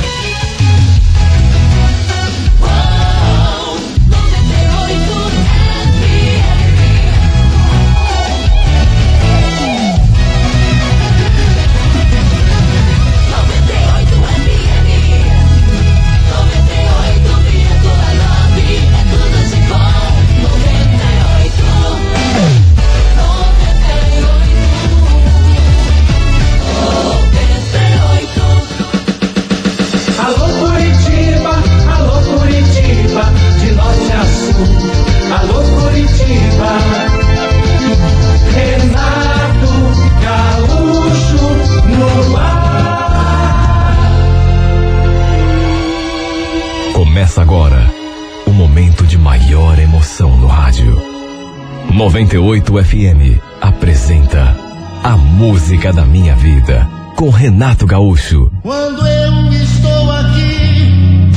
98 52.25 52.85
FM 52.85 53.39
apresenta 53.61 54.57
A 55.03 55.15
Música 55.15 55.93
da 55.93 56.07
Minha 56.07 56.35
Vida 56.35 56.89
com 57.17 57.29
Renato 57.29 57.87
Gaúcho. 57.87 58.51
Quando 58.63 59.07
eu 59.07 59.53
estou 59.53 60.11
aqui, 60.11 61.29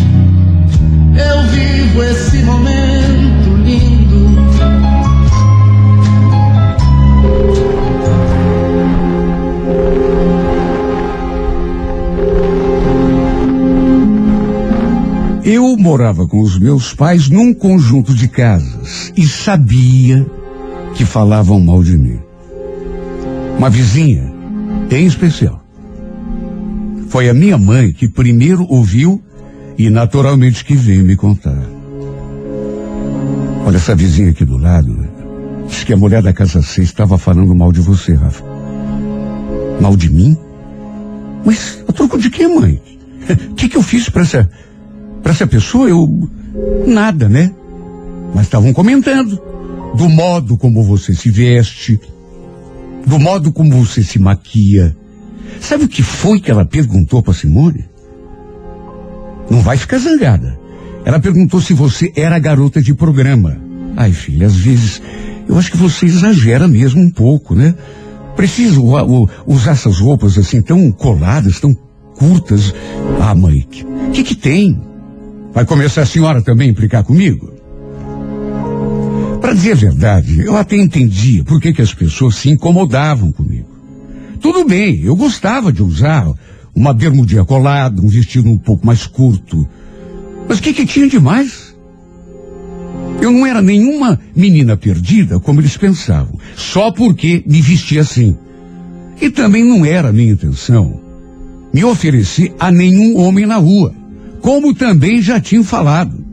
eu 1.13 1.43
vivo 1.49 2.03
esse 2.03 2.37
momento 2.43 3.49
lindo. 3.65 4.27
Eu 15.43 15.77
morava 15.77 16.25
com 16.25 16.41
os 16.41 16.57
meus 16.57 16.93
pais 16.93 17.29
num 17.29 17.53
conjunto 17.53 18.13
de 18.15 18.29
casas 18.29 19.11
e 19.17 19.27
sabia 19.27 20.25
que 20.97 21.05
falavam 21.05 21.59
mal 21.59 21.83
de 21.83 21.95
mim. 21.95 22.19
Uma 23.57 23.69
vizinha, 23.69 24.33
em 24.89 25.05
especial. 25.05 25.63
Foi 27.09 27.29
a 27.29 27.33
minha 27.35 27.57
mãe 27.57 27.93
que 27.93 28.09
primeiro 28.09 28.65
ouviu 28.67 29.21
e 29.77 29.91
naturalmente 29.91 30.65
que 30.65 30.75
veio 30.75 31.05
me 31.05 31.15
contar. 31.15 31.61
Olha 33.63 33.77
essa 33.77 33.95
vizinha 33.95 34.31
aqui 34.31 34.43
do 34.43 34.57
lado. 34.57 35.07
Diz 35.67 35.83
que 35.83 35.93
a 35.93 35.97
mulher 35.97 36.23
da 36.23 36.33
casa 36.33 36.63
6 36.63 36.87
estava 36.87 37.17
falando 37.17 37.53
mal 37.53 37.71
de 37.71 37.79
você, 37.79 38.13
Rafa. 38.15 38.43
Mal 39.79 39.95
de 39.95 40.09
mim? 40.09 40.35
Mas 41.45 41.83
a 41.87 41.93
troco 41.93 42.17
de 42.17 42.31
quê, 42.31 42.47
mãe? 42.47 42.81
O 43.51 43.53
que, 43.53 43.69
que 43.69 43.77
eu 43.77 43.83
fiz 43.83 44.09
pra 44.09 44.23
essa, 44.23 44.49
pra 45.21 45.31
essa 45.31 45.45
pessoa? 45.45 45.87
Eu. 45.87 46.27
Nada, 46.87 47.29
né? 47.29 47.53
Mas 48.33 48.45
estavam 48.45 48.73
comentando 48.73 49.39
do 49.95 50.09
modo 50.09 50.57
como 50.57 50.83
você 50.83 51.13
se 51.13 51.29
veste, 51.29 51.99
do 53.05 53.17
modo 53.19 53.51
como 53.51 53.83
você 53.83 54.03
se 54.03 54.19
maquia. 54.19 54.95
Sabe 55.59 55.85
o 55.85 55.87
que 55.87 56.03
foi 56.03 56.39
que 56.39 56.51
ela 56.51 56.65
perguntou 56.65 57.21
para 57.23 57.33
Simone? 57.33 57.85
Não 59.49 59.61
vai 59.61 59.77
ficar 59.77 59.97
zangada. 59.97 60.59
Ela 61.05 61.19
perguntou 61.19 61.61
se 61.61 61.73
você 61.73 62.11
era 62.15 62.37
garota 62.37 62.81
de 62.81 62.93
programa. 62.93 63.57
Ai, 63.95 64.11
filha, 64.11 64.45
às 64.47 64.55
vezes 64.55 65.01
eu 65.47 65.57
acho 65.57 65.71
que 65.71 65.77
você 65.77 66.05
exagera 66.05 66.67
mesmo 66.67 67.01
um 67.01 67.09
pouco, 67.09 67.55
né? 67.55 67.73
U- 68.77 69.29
usar 69.47 69.71
essas 69.71 69.99
roupas 69.99 70.37
assim 70.37 70.61
tão 70.61 70.91
coladas, 70.91 71.59
tão 71.59 71.73
curtas. 72.15 72.73
Ah, 73.19 73.33
mãe, 73.33 73.65
o 74.07 74.11
que, 74.11 74.23
que 74.23 74.35
tem? 74.35 74.79
Vai 75.53 75.65
começar 75.65 76.01
a 76.01 76.05
senhora 76.05 76.41
também 76.41 76.67
a 76.67 76.71
implicar 76.71 77.03
comigo? 77.03 77.51
Para 79.41 79.53
dizer 79.53 79.73
a 79.73 79.75
verdade, 79.75 80.41
eu 80.41 80.55
até 80.55 80.75
entendia 80.75 81.43
por 81.43 81.61
que, 81.61 81.73
que 81.73 81.81
as 81.81 81.93
pessoas 81.93 82.35
se 82.35 82.49
incomodavam 82.49 83.31
comigo. 83.31 83.67
Tudo 84.39 84.65
bem, 84.65 85.01
eu 85.03 85.15
gostava 85.15 85.71
de 85.71 85.81
usar 85.81 86.31
uma 86.75 86.93
bermudinha 86.93 87.43
colada, 87.43 88.01
um 88.01 88.07
vestido 88.07 88.49
um 88.49 88.57
pouco 88.57 88.85
mais 88.85 89.07
curto. 89.07 89.67
Mas 90.47 90.59
o 90.59 90.61
que, 90.61 90.73
que 90.73 90.85
tinha 90.85 91.07
de 91.07 91.19
mais? 91.19 91.75
Eu 93.21 93.31
não 93.31 93.45
era 93.45 93.61
nenhuma 93.61 94.19
menina 94.35 94.77
perdida, 94.77 95.39
como 95.39 95.59
eles 95.59 95.75
pensavam, 95.75 96.37
só 96.55 96.91
porque 96.91 97.43
me 97.47 97.61
vestia 97.61 98.01
assim. 98.01 98.37
E 99.19 99.29
também 99.29 99.63
não 99.63 99.83
era 99.85 100.13
minha 100.13 100.31
intenção 100.31 101.07
me 101.73 101.83
oferecer 101.83 102.55
a 102.59 102.71
nenhum 102.71 103.17
homem 103.17 103.45
na 103.45 103.57
rua, 103.57 103.93
como 104.41 104.73
também 104.73 105.21
já 105.21 105.39
tinha 105.39 105.63
falado. 105.63 106.25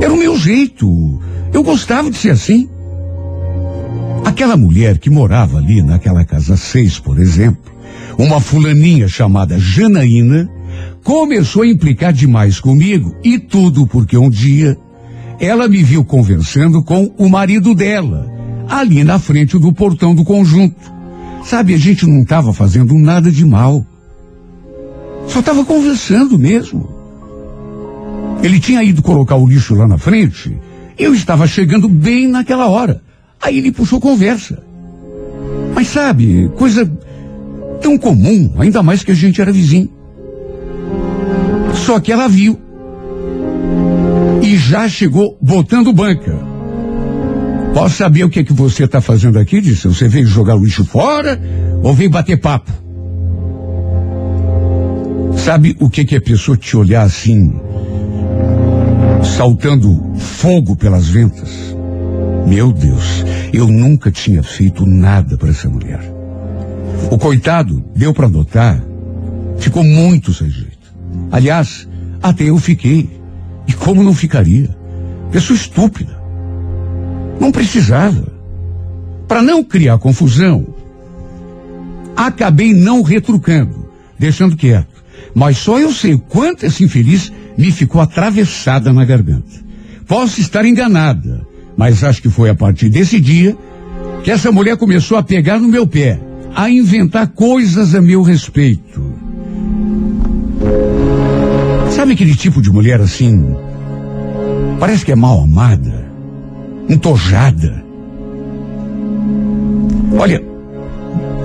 Era 0.00 0.12
o 0.12 0.16
meu 0.16 0.36
jeito. 0.36 1.20
Eu 1.52 1.62
gostava 1.62 2.10
de 2.10 2.16
ser 2.16 2.30
assim. 2.30 2.68
Aquela 4.24 4.56
mulher 4.56 4.98
que 4.98 5.08
morava 5.08 5.58
ali 5.58 5.82
naquela 5.82 6.24
casa 6.24 6.56
6, 6.56 6.98
por 6.98 7.18
exemplo, 7.18 7.72
uma 8.18 8.40
fulaninha 8.40 9.08
chamada 9.08 9.58
Janaína, 9.58 10.50
começou 11.02 11.62
a 11.62 11.66
implicar 11.66 12.12
demais 12.12 12.58
comigo 12.58 13.14
e 13.22 13.38
tudo 13.38 13.86
porque 13.86 14.18
um 14.18 14.28
dia 14.28 14.76
ela 15.38 15.68
me 15.68 15.82
viu 15.82 16.04
conversando 16.04 16.82
com 16.82 17.14
o 17.18 17.28
marido 17.28 17.74
dela, 17.74 18.30
ali 18.68 19.04
na 19.04 19.18
frente 19.18 19.58
do 19.58 19.72
portão 19.72 20.14
do 20.14 20.24
conjunto. 20.24 20.92
Sabe, 21.44 21.74
a 21.74 21.78
gente 21.78 22.06
não 22.06 22.22
estava 22.22 22.52
fazendo 22.52 22.94
nada 22.94 23.30
de 23.30 23.44
mal. 23.44 23.86
Só 25.28 25.40
estava 25.40 25.64
conversando 25.64 26.38
mesmo. 26.38 26.95
Ele 28.46 28.60
tinha 28.60 28.80
ido 28.80 29.02
colocar 29.02 29.34
o 29.34 29.44
lixo 29.44 29.74
lá 29.74 29.88
na 29.88 29.98
frente. 29.98 30.56
Eu 30.96 31.12
estava 31.12 31.48
chegando 31.48 31.88
bem 31.88 32.28
naquela 32.28 32.68
hora. 32.68 33.02
Aí 33.42 33.58
ele 33.58 33.72
puxou 33.72 34.00
conversa. 34.00 34.62
Mas 35.74 35.88
sabe, 35.88 36.48
coisa 36.54 36.88
tão 37.80 37.98
comum, 37.98 38.54
ainda 38.56 38.84
mais 38.84 39.02
que 39.02 39.10
a 39.10 39.14
gente 39.16 39.40
era 39.40 39.50
vizinho. 39.50 39.90
Só 41.74 41.98
que 41.98 42.12
ela 42.12 42.28
viu. 42.28 42.56
E 44.40 44.56
já 44.56 44.88
chegou 44.88 45.36
botando 45.42 45.92
banca. 45.92 46.38
Posso 47.74 47.96
saber 47.96 48.22
o 48.22 48.30
que 48.30 48.38
é 48.38 48.44
que 48.44 48.52
você 48.52 48.84
está 48.84 49.00
fazendo 49.00 49.40
aqui? 49.40 49.60
Disse. 49.60 49.88
Você 49.88 50.06
veio 50.06 50.28
jogar 50.28 50.54
o 50.54 50.64
lixo 50.64 50.84
fora 50.84 51.40
ou 51.82 51.92
veio 51.92 52.10
bater 52.10 52.36
papo? 52.36 52.70
Sabe 55.36 55.76
o 55.80 55.90
que 55.90 56.04
que 56.04 56.14
é 56.14 56.18
a 56.18 56.22
pessoa 56.22 56.56
te 56.56 56.76
olhar 56.76 57.02
assim, 57.02 57.52
saltando 59.26 60.14
fogo 60.16 60.76
pelas 60.76 61.08
ventas? 61.08 61.74
Meu 62.46 62.72
Deus, 62.72 63.24
eu 63.52 63.66
nunca 63.66 64.10
tinha 64.10 64.42
feito 64.42 64.86
nada 64.86 65.36
para 65.36 65.50
essa 65.50 65.68
mulher. 65.68 66.00
O 67.10 67.18
coitado 67.18 67.84
deu 67.94 68.14
para 68.14 68.28
notar, 68.28 68.82
ficou 69.58 69.82
muito 69.82 70.32
sem 70.32 70.48
jeito. 70.48 70.76
Aliás, 71.30 71.88
até 72.22 72.44
eu 72.44 72.58
fiquei. 72.58 73.20
E 73.66 73.72
como 73.72 74.02
não 74.02 74.14
ficaria? 74.14 74.74
Pessoa 75.30 75.56
estúpida. 75.56 76.16
Não 77.40 77.50
precisava. 77.50 78.26
Para 79.26 79.42
não 79.42 79.62
criar 79.64 79.98
confusão, 79.98 80.66
acabei 82.16 82.72
não 82.72 83.02
retrucando, 83.02 83.88
deixando 84.18 84.56
quieto. 84.56 84.95
Mas 85.34 85.58
só 85.58 85.78
eu 85.78 85.92
sei 85.92 86.14
o 86.14 86.18
quanto 86.18 86.64
essa 86.64 86.82
infeliz 86.82 87.32
me 87.56 87.70
ficou 87.70 88.00
atravessada 88.00 88.92
na 88.92 89.04
garganta. 89.04 89.66
Posso 90.06 90.40
estar 90.40 90.64
enganada, 90.64 91.46
mas 91.76 92.04
acho 92.04 92.22
que 92.22 92.30
foi 92.30 92.48
a 92.48 92.54
partir 92.54 92.88
desse 92.88 93.20
dia 93.20 93.56
que 94.22 94.30
essa 94.30 94.50
mulher 94.50 94.76
começou 94.76 95.18
a 95.18 95.22
pegar 95.22 95.58
no 95.58 95.68
meu 95.68 95.86
pé, 95.86 96.18
a 96.54 96.70
inventar 96.70 97.28
coisas 97.28 97.94
a 97.94 98.00
meu 98.00 98.22
respeito. 98.22 99.14
Sabe 101.90 102.12
aquele 102.12 102.34
tipo 102.34 102.60
de 102.60 102.70
mulher 102.70 103.00
assim? 103.00 103.54
Parece 104.78 105.04
que 105.04 105.12
é 105.12 105.16
mal 105.16 105.40
amada, 105.42 106.10
entojada. 106.88 107.84
Olha, 110.18 110.42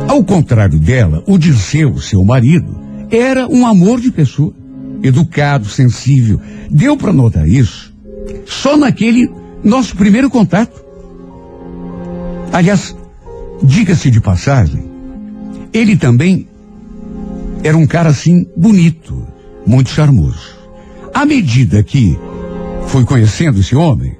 ao 0.08 0.24
contrário 0.24 0.80
dela, 0.80 1.24
o 1.28 1.38
Dirceu, 1.38 1.98
seu 2.00 2.24
marido, 2.24 2.81
era 3.12 3.48
um 3.48 3.68
amor 3.68 4.00
de 4.00 4.12
pessoa, 4.12 4.54
educado, 5.04 5.68
sensível. 5.68 6.40
Deu 6.70 6.96
para 6.96 7.12
notar 7.12 7.48
isso 7.48 7.92
só 8.46 8.78
naquele 8.78 9.30
nosso 9.64 9.96
primeiro 9.96 10.30
contato. 10.30 10.84
Aliás, 12.52 12.96
diga-se 13.62 14.10
de 14.10 14.22
passagem, 14.22 14.84
ele 15.74 15.96
também 15.96 16.48
era 17.64 17.78
um 17.78 17.86
cara 17.86 18.10
assim 18.10 18.46
bonito, 18.56 19.26
muito 19.66 19.90
charmoso. 19.90 20.60
À 21.14 21.26
medida 21.26 21.84
que 21.84 22.18
fui 22.88 23.06
conhecendo 23.06 23.60
esse 23.60 23.76
homem, 23.76 24.16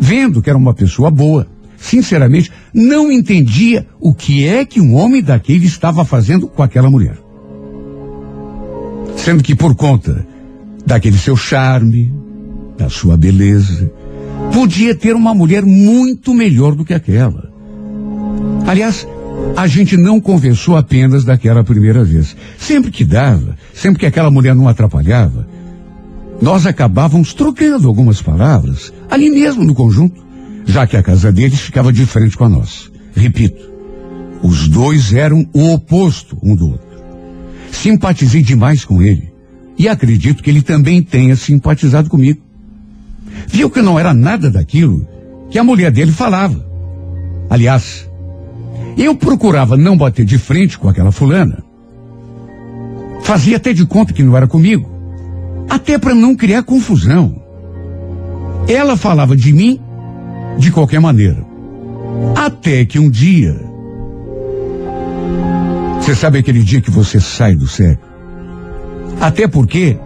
vendo 0.00 0.42
que 0.42 0.50
era 0.50 0.58
uma 0.58 0.74
pessoa 0.74 1.10
boa, 1.10 1.46
sinceramente, 1.76 2.52
não 2.72 3.10
entendia 3.10 3.86
o 4.00 4.14
que 4.14 4.46
é 4.46 4.64
que 4.64 4.80
um 4.80 4.94
homem 4.94 5.22
daquele 5.22 5.66
estava 5.66 6.04
fazendo 6.04 6.46
com 6.46 6.62
aquela 6.62 6.90
mulher. 6.90 7.23
Sendo 9.16 9.42
que 9.42 9.54
por 9.54 9.74
conta 9.74 10.26
daquele 10.84 11.16
seu 11.16 11.36
charme, 11.36 12.12
da 12.76 12.88
sua 12.88 13.16
beleza, 13.16 13.90
podia 14.52 14.94
ter 14.94 15.14
uma 15.14 15.34
mulher 15.34 15.64
muito 15.64 16.34
melhor 16.34 16.74
do 16.74 16.84
que 16.84 16.94
aquela. 16.94 17.50
Aliás, 18.66 19.06
a 19.56 19.66
gente 19.66 19.96
não 19.96 20.20
conversou 20.20 20.76
apenas 20.76 21.24
daquela 21.24 21.62
primeira 21.62 22.02
vez. 22.04 22.36
Sempre 22.58 22.90
que 22.90 23.04
dava, 23.04 23.56
sempre 23.72 24.00
que 24.00 24.06
aquela 24.06 24.30
mulher 24.30 24.54
não 24.54 24.68
atrapalhava, 24.68 25.46
nós 26.40 26.66
acabávamos 26.66 27.32
trocando 27.32 27.88
algumas 27.88 28.20
palavras, 28.20 28.92
ali 29.10 29.30
mesmo 29.30 29.64
no 29.64 29.74
conjunto, 29.74 30.24
já 30.66 30.86
que 30.86 30.96
a 30.96 31.02
casa 31.02 31.30
deles 31.30 31.60
ficava 31.60 31.92
de 31.92 32.04
frente 32.06 32.36
com 32.36 32.44
a 32.44 32.48
nossa. 32.48 32.90
Repito, 33.14 33.70
os 34.42 34.68
dois 34.68 35.12
eram 35.12 35.46
o 35.52 35.72
oposto 35.72 36.36
um 36.42 36.54
do 36.54 36.70
outro. 36.72 36.93
Simpatizei 37.74 38.42
demais 38.42 38.84
com 38.84 39.02
ele 39.02 39.32
e 39.76 39.88
acredito 39.88 40.42
que 40.42 40.48
ele 40.48 40.62
também 40.62 41.02
tenha 41.02 41.36
simpatizado 41.36 42.08
comigo. 42.08 42.40
Viu 43.48 43.68
que 43.68 43.82
não 43.82 43.98
era 43.98 44.14
nada 44.14 44.50
daquilo 44.50 45.06
que 45.50 45.58
a 45.58 45.64
mulher 45.64 45.90
dele 45.90 46.12
falava. 46.12 46.64
Aliás, 47.50 48.08
eu 48.96 49.14
procurava 49.14 49.76
não 49.76 49.96
bater 49.96 50.24
de 50.24 50.38
frente 50.38 50.78
com 50.78 50.88
aquela 50.88 51.12
fulana. 51.12 51.62
Fazia 53.22 53.56
até 53.56 53.72
de 53.72 53.84
conta 53.84 54.12
que 54.12 54.22
não 54.22 54.36
era 54.36 54.46
comigo. 54.46 54.88
Até 55.68 55.98
para 55.98 56.14
não 56.14 56.36
criar 56.36 56.62
confusão. 56.62 57.42
Ela 58.68 58.96
falava 58.96 59.36
de 59.36 59.52
mim 59.52 59.80
de 60.58 60.70
qualquer 60.70 61.00
maneira. 61.00 61.44
Até 62.36 62.84
que 62.84 62.98
um 62.98 63.10
dia. 63.10 63.73
Você 66.04 66.14
sabe 66.14 66.38
aquele 66.38 66.62
dia 66.62 66.82
que 66.82 66.90
você 66.90 67.18
sai 67.18 67.54
do 67.54 67.66
sério? 67.66 67.98
Até 69.18 69.48
porque, 69.48 69.96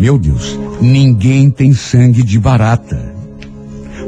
meu 0.00 0.18
Deus, 0.18 0.58
ninguém 0.80 1.50
tem 1.50 1.74
sangue 1.74 2.22
de 2.22 2.38
barata. 2.38 3.14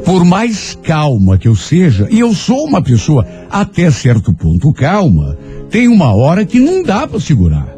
Por 0.03 0.25
mais 0.25 0.75
calma 0.81 1.37
que 1.37 1.47
eu 1.47 1.55
seja, 1.55 2.07
e 2.09 2.19
eu 2.19 2.33
sou 2.33 2.65
uma 2.65 2.81
pessoa 2.81 3.27
até 3.47 3.91
certo 3.91 4.33
ponto 4.33 4.73
calma, 4.73 5.37
tem 5.69 5.87
uma 5.87 6.15
hora 6.15 6.45
que 6.45 6.59
não 6.59 6.81
dá 6.81 7.05
para 7.05 7.19
segurar. 7.19 7.69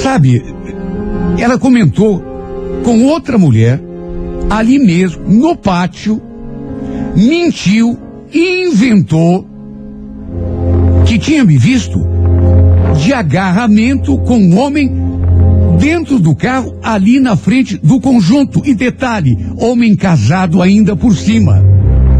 Sabe, 0.00 0.40
ela 1.36 1.58
comentou 1.58 2.22
com 2.84 3.06
outra 3.06 3.36
mulher, 3.36 3.82
ali 4.48 4.78
mesmo, 4.78 5.28
no 5.28 5.56
pátio, 5.56 6.22
mentiu 7.16 7.98
e 8.32 8.68
inventou 8.68 9.55
que 11.06 11.18
tinha 11.18 11.44
me 11.44 11.56
visto 11.56 11.98
de 13.02 13.12
agarramento 13.12 14.18
com 14.18 14.38
um 14.38 14.58
homem 14.58 14.90
dentro 15.78 16.18
do 16.18 16.34
carro, 16.34 16.76
ali 16.82 17.20
na 17.20 17.36
frente 17.36 17.78
do 17.78 18.00
conjunto. 18.00 18.62
E 18.64 18.74
detalhe, 18.74 19.38
homem 19.56 19.94
casado 19.94 20.60
ainda 20.60 20.96
por 20.96 21.14
cima. 21.16 21.64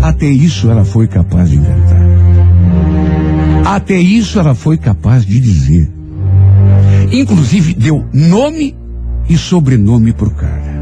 Até 0.00 0.26
isso 0.26 0.70
ela 0.70 0.84
foi 0.84 1.08
capaz 1.08 1.50
de 1.50 1.56
inventar. 1.56 2.06
Até 3.64 3.98
isso 3.98 4.38
ela 4.38 4.54
foi 4.54 4.78
capaz 4.78 5.26
de 5.26 5.40
dizer. 5.40 5.90
Inclusive 7.10 7.74
deu 7.74 8.04
nome 8.12 8.76
e 9.28 9.36
sobrenome 9.36 10.12
pro 10.12 10.30
cara. 10.30 10.76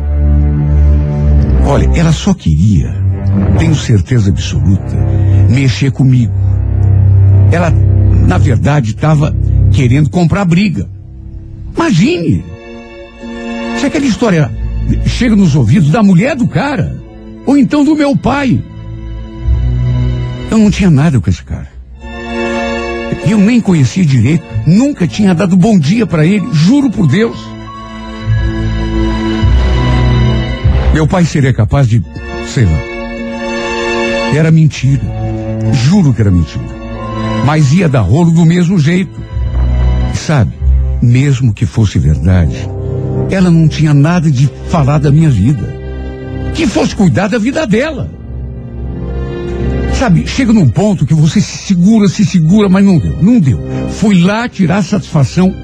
Olha, 1.66 1.90
ela 1.94 2.12
só 2.12 2.34
queria, 2.34 2.94
tenho 3.58 3.74
certeza 3.74 4.30
absoluta, 4.30 4.96
mexer 5.48 5.90
comigo. 5.90 6.34
Ela, 7.50 7.72
na 8.26 8.38
verdade, 8.38 8.90
estava 8.90 9.34
querendo 9.72 10.10
comprar 10.10 10.44
briga. 10.44 10.88
Imagine! 11.74 12.44
Se 13.78 13.86
aquela 13.86 14.06
história 14.06 14.50
chega 15.06 15.36
nos 15.36 15.54
ouvidos 15.54 15.90
da 15.90 16.02
mulher 16.02 16.36
do 16.36 16.46
cara, 16.46 17.00
ou 17.46 17.56
então 17.56 17.84
do 17.84 17.94
meu 17.94 18.16
pai. 18.16 18.62
Eu 20.50 20.58
não 20.58 20.70
tinha 20.70 20.90
nada 20.90 21.20
com 21.20 21.28
esse 21.28 21.42
cara. 21.42 21.68
Eu 23.26 23.38
nem 23.38 23.60
conhecia 23.60 24.04
direito, 24.04 24.44
nunca 24.66 25.06
tinha 25.06 25.34
dado 25.34 25.56
bom 25.56 25.78
dia 25.78 26.06
para 26.06 26.26
ele, 26.26 26.46
juro 26.52 26.90
por 26.90 27.06
Deus. 27.06 27.38
Meu 30.92 31.06
pai 31.06 31.24
seria 31.24 31.52
capaz 31.52 31.88
de, 31.88 32.02
sei 32.46 32.64
lá. 32.64 32.78
Era 34.34 34.50
mentira. 34.50 35.02
Juro 35.72 36.12
que 36.12 36.20
era 36.20 36.30
mentira. 36.30 36.73
Mas 37.44 37.72
ia 37.72 37.88
dar 37.88 38.00
rolo 38.00 38.30
do 38.30 38.44
mesmo 38.44 38.78
jeito. 38.78 39.20
E 40.12 40.16
sabe, 40.16 40.52
mesmo 41.02 41.52
que 41.52 41.66
fosse 41.66 41.98
verdade, 41.98 42.56
ela 43.30 43.50
não 43.50 43.68
tinha 43.68 43.92
nada 43.92 44.30
de 44.30 44.50
falar 44.68 44.98
da 44.98 45.10
minha 45.10 45.30
vida. 45.30 45.74
Que 46.54 46.66
fosse 46.66 46.94
cuidar 46.94 47.28
da 47.28 47.38
vida 47.38 47.66
dela. 47.66 48.10
Sabe, 49.98 50.26
chega 50.26 50.52
num 50.52 50.68
ponto 50.68 51.06
que 51.06 51.14
você 51.14 51.40
se 51.40 51.56
segura, 51.58 52.08
se 52.08 52.24
segura, 52.24 52.68
mas 52.68 52.84
não 52.84 52.98
deu, 52.98 53.22
não 53.22 53.38
deu. 53.38 53.60
Fui 53.90 54.20
lá 54.20 54.48
tirar 54.48 54.82
satisfação 54.82 55.54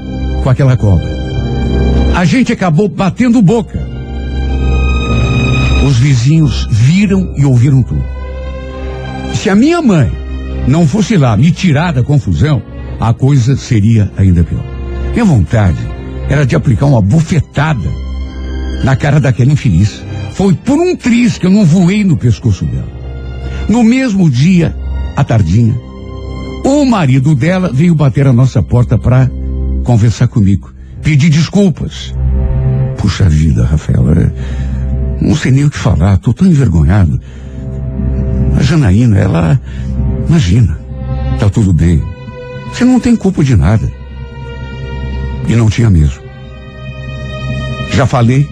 com 0.42 0.48
aquela 0.48 0.76
cobra. 0.76 1.04
A 2.14 2.24
gente 2.24 2.52
acabou 2.52 2.88
batendo 2.88 3.42
boca. 3.42 3.78
Os 5.86 5.96
vizinhos 5.98 6.68
viram 6.70 7.32
e 7.36 7.44
ouviram 7.44 7.82
tudo. 7.82 8.04
Se 9.34 9.48
a 9.48 9.54
minha 9.54 9.80
mãe 9.80 10.19
não 10.66 10.86
fosse 10.86 11.16
lá 11.16 11.36
me 11.36 11.50
tirar 11.50 11.92
da 11.92 12.02
confusão, 12.02 12.62
a 12.98 13.12
coisa 13.14 13.56
seria 13.56 14.10
ainda 14.16 14.44
pior. 14.44 14.64
Minha 15.12 15.24
vontade 15.24 15.78
era 16.28 16.46
de 16.46 16.54
aplicar 16.54 16.86
uma 16.86 17.02
bufetada 17.02 17.88
na 18.84 18.94
cara 18.96 19.18
daquela 19.18 19.52
infeliz. 19.52 20.02
Foi 20.32 20.54
por 20.54 20.78
um 20.78 20.96
triz 20.96 21.38
que 21.38 21.46
eu 21.46 21.50
não 21.50 21.64
voei 21.64 22.04
no 22.04 22.16
pescoço 22.16 22.64
dela. 22.64 22.88
No 23.68 23.82
mesmo 23.82 24.30
dia, 24.30 24.74
à 25.16 25.24
tardinha, 25.24 25.74
o 26.64 26.84
marido 26.84 27.34
dela 27.34 27.70
veio 27.72 27.94
bater 27.94 28.26
a 28.26 28.32
nossa 28.32 28.62
porta 28.62 28.98
para 28.98 29.30
conversar 29.84 30.28
comigo, 30.28 30.72
pedir 31.02 31.30
desculpas. 31.30 32.14
Puxa 32.98 33.28
vida, 33.28 33.64
Rafael, 33.64 34.04
é, 34.12 34.30
não 35.20 35.34
sei 35.34 35.52
nem 35.52 35.64
o 35.64 35.70
que 35.70 35.78
falar, 35.78 36.18
tô 36.18 36.32
tão 36.32 36.46
envergonhado. 36.46 37.20
A 38.56 38.62
Janaína, 38.62 39.18
ela, 39.18 39.60
imagina, 40.30 40.78
tá 41.40 41.50
tudo 41.50 41.72
bem. 41.72 42.00
Você 42.72 42.84
não 42.84 43.00
tem 43.00 43.16
culpa 43.16 43.42
de 43.42 43.56
nada. 43.56 43.90
E 45.48 45.56
não 45.56 45.68
tinha 45.68 45.90
mesmo. 45.90 46.22
Já 47.92 48.06
falei, 48.06 48.48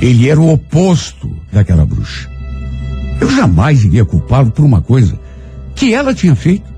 ele 0.00 0.30
era 0.30 0.40
o 0.40 0.52
oposto 0.52 1.28
daquela 1.52 1.84
bruxa. 1.84 2.30
Eu 3.20 3.28
jamais 3.32 3.84
iria 3.84 4.04
culpá-lo 4.04 4.52
por 4.52 4.64
uma 4.64 4.80
coisa 4.80 5.18
que 5.74 5.92
ela 5.92 6.14
tinha 6.14 6.36
feito. 6.36 6.70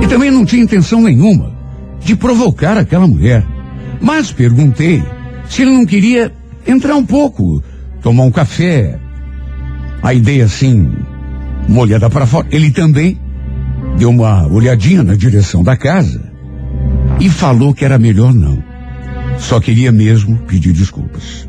E 0.00 0.06
também 0.06 0.30
não 0.30 0.44
tinha 0.44 0.62
intenção 0.62 1.02
nenhuma 1.02 1.52
de 2.04 2.14
provocar 2.14 2.78
aquela 2.78 3.08
mulher. 3.08 3.44
Mas 4.00 4.30
perguntei 4.30 5.02
se 5.48 5.62
ele 5.62 5.72
não 5.72 5.84
queria 5.84 6.32
entrar 6.64 6.94
um 6.94 7.04
pouco, 7.04 7.60
tomar 8.00 8.22
um 8.22 8.30
café. 8.30 8.98
A 10.02 10.14
ideia 10.14 10.44
assim, 10.44 10.92
uma 11.72 11.80
olhada 11.80 12.10
para 12.10 12.26
fora. 12.26 12.46
Ele 12.50 12.70
também 12.70 13.18
deu 13.98 14.10
uma 14.10 14.46
olhadinha 14.46 15.02
na 15.02 15.14
direção 15.14 15.64
da 15.64 15.76
casa 15.76 16.30
e 17.18 17.30
falou 17.30 17.74
que 17.74 17.84
era 17.84 17.98
melhor 17.98 18.32
não. 18.32 18.62
Só 19.38 19.58
queria 19.58 19.90
mesmo 19.90 20.36
pedir 20.46 20.72
desculpas. 20.72 21.48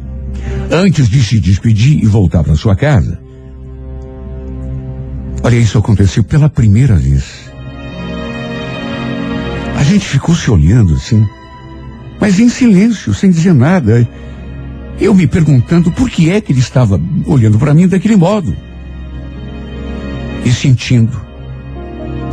Antes 0.71 1.09
de 1.09 1.21
se 1.21 1.39
despedir 1.39 2.01
e 2.01 2.07
voltar 2.07 2.43
para 2.43 2.55
sua 2.55 2.75
casa, 2.75 3.19
olha, 5.43 5.57
isso 5.57 5.77
aconteceu 5.77 6.23
pela 6.23 6.49
primeira 6.49 6.95
vez. 6.95 7.51
A 9.75 9.83
gente 9.83 10.05
ficou 10.05 10.33
se 10.33 10.49
olhando 10.49 10.93
assim, 10.93 11.27
mas 12.19 12.39
em 12.39 12.47
silêncio, 12.47 13.13
sem 13.13 13.29
dizer 13.29 13.53
nada. 13.53 14.07
Eu 14.99 15.13
me 15.13 15.27
perguntando 15.27 15.91
por 15.91 16.09
que 16.09 16.29
é 16.29 16.39
que 16.39 16.53
ele 16.53 16.59
estava 16.59 16.99
olhando 17.25 17.59
para 17.59 17.73
mim 17.73 17.87
daquele 17.87 18.15
modo. 18.15 18.55
E 20.45 20.51
sentindo, 20.51 21.19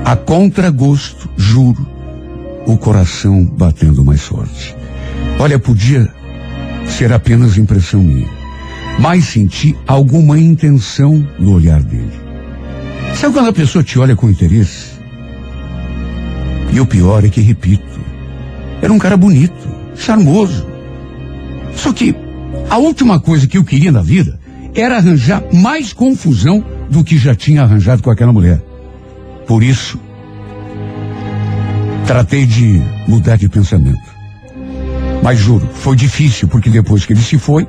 a 0.05 0.17
contragosto, 0.17 1.31
juro, 1.37 1.87
o 2.67 2.77
coração 2.77 3.45
batendo 3.45 4.05
mais 4.05 4.23
forte. 4.23 4.75
Olha, 5.39 5.59
podia 5.59 6.13
ser 6.87 7.13
apenas 7.13 7.57
impressão 7.57 8.03
minha, 8.03 8.29
mas 8.99 9.27
senti 9.27 9.77
alguma 9.87 10.39
intenção 10.39 11.27
no 11.39 11.55
olhar 11.55 11.83
dele. 11.83 12.13
Sabe 13.15 13.35
quando 13.35 13.49
a 13.49 13.53
pessoa 13.53 13.85
te 13.85 13.99
olha 13.99 14.17
com 14.17 14.29
interesse? 14.29 14.91
E 16.73 16.81
o 16.81 16.87
pior 16.87 17.25
é 17.25 17.29
que, 17.29 17.41
repito, 17.41 18.01
era 18.83 18.93
um 18.93 18.99
cara 18.99 19.17
bonito, 19.17 19.69
charmoso. 19.97 20.67
Só 21.75 21.93
que 21.93 22.15
a 22.69 22.79
última 22.79 23.21
coisa 23.21 23.47
que 23.47 23.59
eu 23.59 23.65
queria 23.65 23.93
na 23.93 24.03
vida 24.03 24.41
era 24.75 24.97
arranjar 24.97 25.43
mais 25.53 25.93
confusão 25.93 26.65
do 26.91 27.05
que 27.05 27.17
já 27.17 27.35
tinha 27.35 27.63
arranjado 27.63 28.03
com 28.03 28.11
aquela 28.11 28.33
mulher. 28.33 28.61
Por 29.47 29.63
isso, 29.63 29.99
tratei 32.07 32.45
de 32.45 32.83
mudar 33.07 33.37
de 33.37 33.49
pensamento. 33.49 34.11
Mas 35.23 35.39
juro, 35.39 35.69
foi 35.73 35.95
difícil, 35.95 36.49
porque 36.49 36.69
depois 36.69 37.07
que 37.07 37.13
ele 37.13 37.23
se 37.23 37.39
foi, 37.39 37.67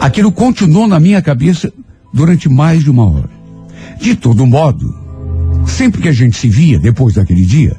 aquilo 0.00 0.32
continuou 0.32 0.88
na 0.88 0.98
minha 0.98 1.20
cabeça 1.20 1.72
durante 2.12 2.48
mais 2.48 2.82
de 2.82 2.90
uma 2.90 3.04
hora. 3.04 3.30
De 4.00 4.16
todo 4.16 4.46
modo, 4.46 4.94
sempre 5.66 6.00
que 6.00 6.08
a 6.08 6.12
gente 6.12 6.36
se 6.36 6.48
via 6.48 6.78
depois 6.78 7.14
daquele 7.14 7.44
dia, 7.44 7.76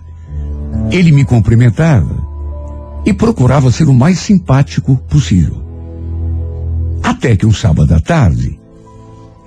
ele 0.92 1.12
me 1.12 1.26
cumprimentava 1.26 2.30
e 3.04 3.12
procurava 3.12 3.72
ser 3.72 3.88
o 3.88 3.94
mais 3.94 4.20
simpático 4.20 4.96
possível. 5.10 5.62
Até 7.02 7.36
que 7.36 7.48
um 7.48 7.54
sábado 7.54 7.94
à 7.96 8.00
tarde, 8.00 8.61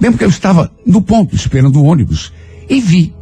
lembro 0.01 0.19
que 0.19 0.25
eu 0.25 0.29
estava 0.29 0.71
no 0.87 1.01
ponto 1.01 1.35
esperando 1.35 1.81
o 1.81 1.85
ônibus 1.85 2.33
e 2.69 2.81
vi 2.81 3.15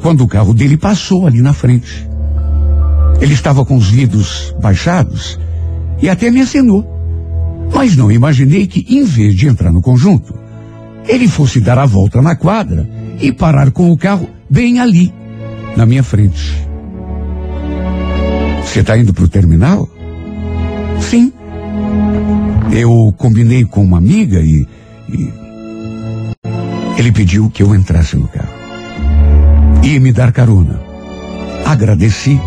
quando 0.00 0.22
o 0.22 0.28
carro 0.28 0.54
dele 0.54 0.76
passou 0.76 1.26
ali 1.26 1.40
na 1.40 1.52
frente. 1.52 2.08
Ele 3.20 3.34
estava 3.34 3.64
com 3.64 3.76
os 3.76 3.88
vidros 3.88 4.54
baixados 4.60 5.38
e 6.00 6.08
até 6.08 6.30
me 6.30 6.40
acenou. 6.40 6.86
Mas 7.72 7.96
não 7.96 8.10
imaginei 8.10 8.66
que, 8.66 8.84
em 8.88 9.04
vez 9.04 9.34
de 9.34 9.46
entrar 9.46 9.70
no 9.70 9.82
conjunto, 9.82 10.34
ele 11.06 11.28
fosse 11.28 11.60
dar 11.60 11.78
a 11.78 11.86
volta 11.86 12.20
na 12.20 12.34
quadra 12.34 12.88
e 13.20 13.30
parar 13.30 13.70
com 13.70 13.90
o 13.90 13.96
carro 13.96 14.28
bem 14.48 14.80
ali, 14.80 15.12
na 15.76 15.86
minha 15.86 16.02
frente. 16.02 16.66
Você 18.64 18.80
está 18.80 18.96
indo 18.96 19.12
para 19.12 19.24
o 19.24 19.28
terminal? 19.28 19.88
Sim. 21.00 21.32
Eu 22.72 23.12
combinei 23.16 23.64
com 23.64 23.82
uma 23.82 23.98
amiga 23.98 24.40
e, 24.40 24.66
e 25.08 25.32
ele 27.00 27.12
pediu 27.12 27.50
que 27.50 27.62
eu 27.62 27.74
entrasse 27.74 28.16
no 28.16 28.28
carro. 28.28 28.48
Ia 29.82 29.98
me 29.98 30.12
dar 30.12 30.32
carona. 30.32 30.80
Agradeci 31.64 32.40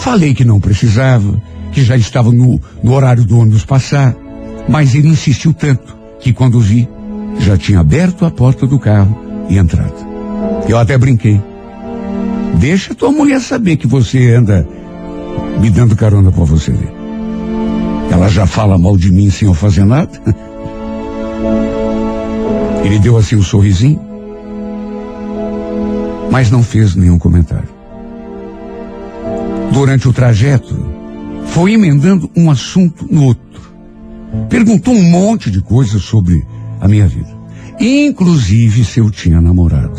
Falei 0.00 0.34
que 0.34 0.46
não 0.46 0.58
precisava, 0.58 1.40
que 1.72 1.84
já 1.84 1.94
estava 1.94 2.32
no, 2.32 2.58
no 2.82 2.92
horário 2.94 3.22
do 3.22 3.38
ônibus 3.38 3.66
passar, 3.66 4.16
mas 4.66 4.94
ele 4.94 5.08
insistiu 5.08 5.52
tanto 5.52 5.94
que 6.18 6.32
quando 6.32 6.58
vi, 6.58 6.88
já 7.38 7.56
tinha 7.56 7.80
aberto 7.80 8.24
a 8.24 8.30
porta 8.30 8.66
do 8.66 8.78
carro 8.78 9.46
e 9.48 9.58
entrado. 9.58 9.94
Eu 10.66 10.78
até 10.78 10.96
brinquei. 10.96 11.40
Deixa 12.58 12.94
tua 12.94 13.12
mulher 13.12 13.40
saber 13.40 13.76
que 13.76 13.86
você 13.86 14.32
anda 14.34 14.66
me 15.60 15.68
dando 15.68 15.94
carona 15.94 16.32
para 16.32 16.44
você 16.44 16.72
ver. 16.72 16.92
Ela 18.10 18.28
já 18.28 18.46
fala 18.46 18.78
mal 18.78 18.96
de 18.96 19.12
mim 19.12 19.30
sem 19.30 19.46
eu 19.46 19.54
fazer 19.54 19.84
nada. 19.84 20.10
Ele 22.84 22.98
deu 22.98 23.16
assim 23.16 23.36
um 23.36 23.42
sorrisinho, 23.42 24.00
mas 26.30 26.50
não 26.50 26.62
fez 26.62 26.94
nenhum 26.94 27.18
comentário 27.18 27.80
durante 29.70 30.08
o 30.08 30.12
trajeto, 30.12 30.76
foi 31.46 31.72
emendando 31.72 32.30
um 32.36 32.50
assunto 32.50 33.06
no 33.10 33.24
outro. 33.24 33.40
Perguntou 34.48 34.94
um 34.94 35.02
monte 35.02 35.50
de 35.50 35.60
coisas 35.60 36.02
sobre 36.02 36.44
a 36.80 36.88
minha 36.88 37.06
vida, 37.06 37.30
inclusive 37.80 38.84
se 38.84 39.00
eu 39.00 39.10
tinha 39.10 39.40
namorado. 39.40 39.98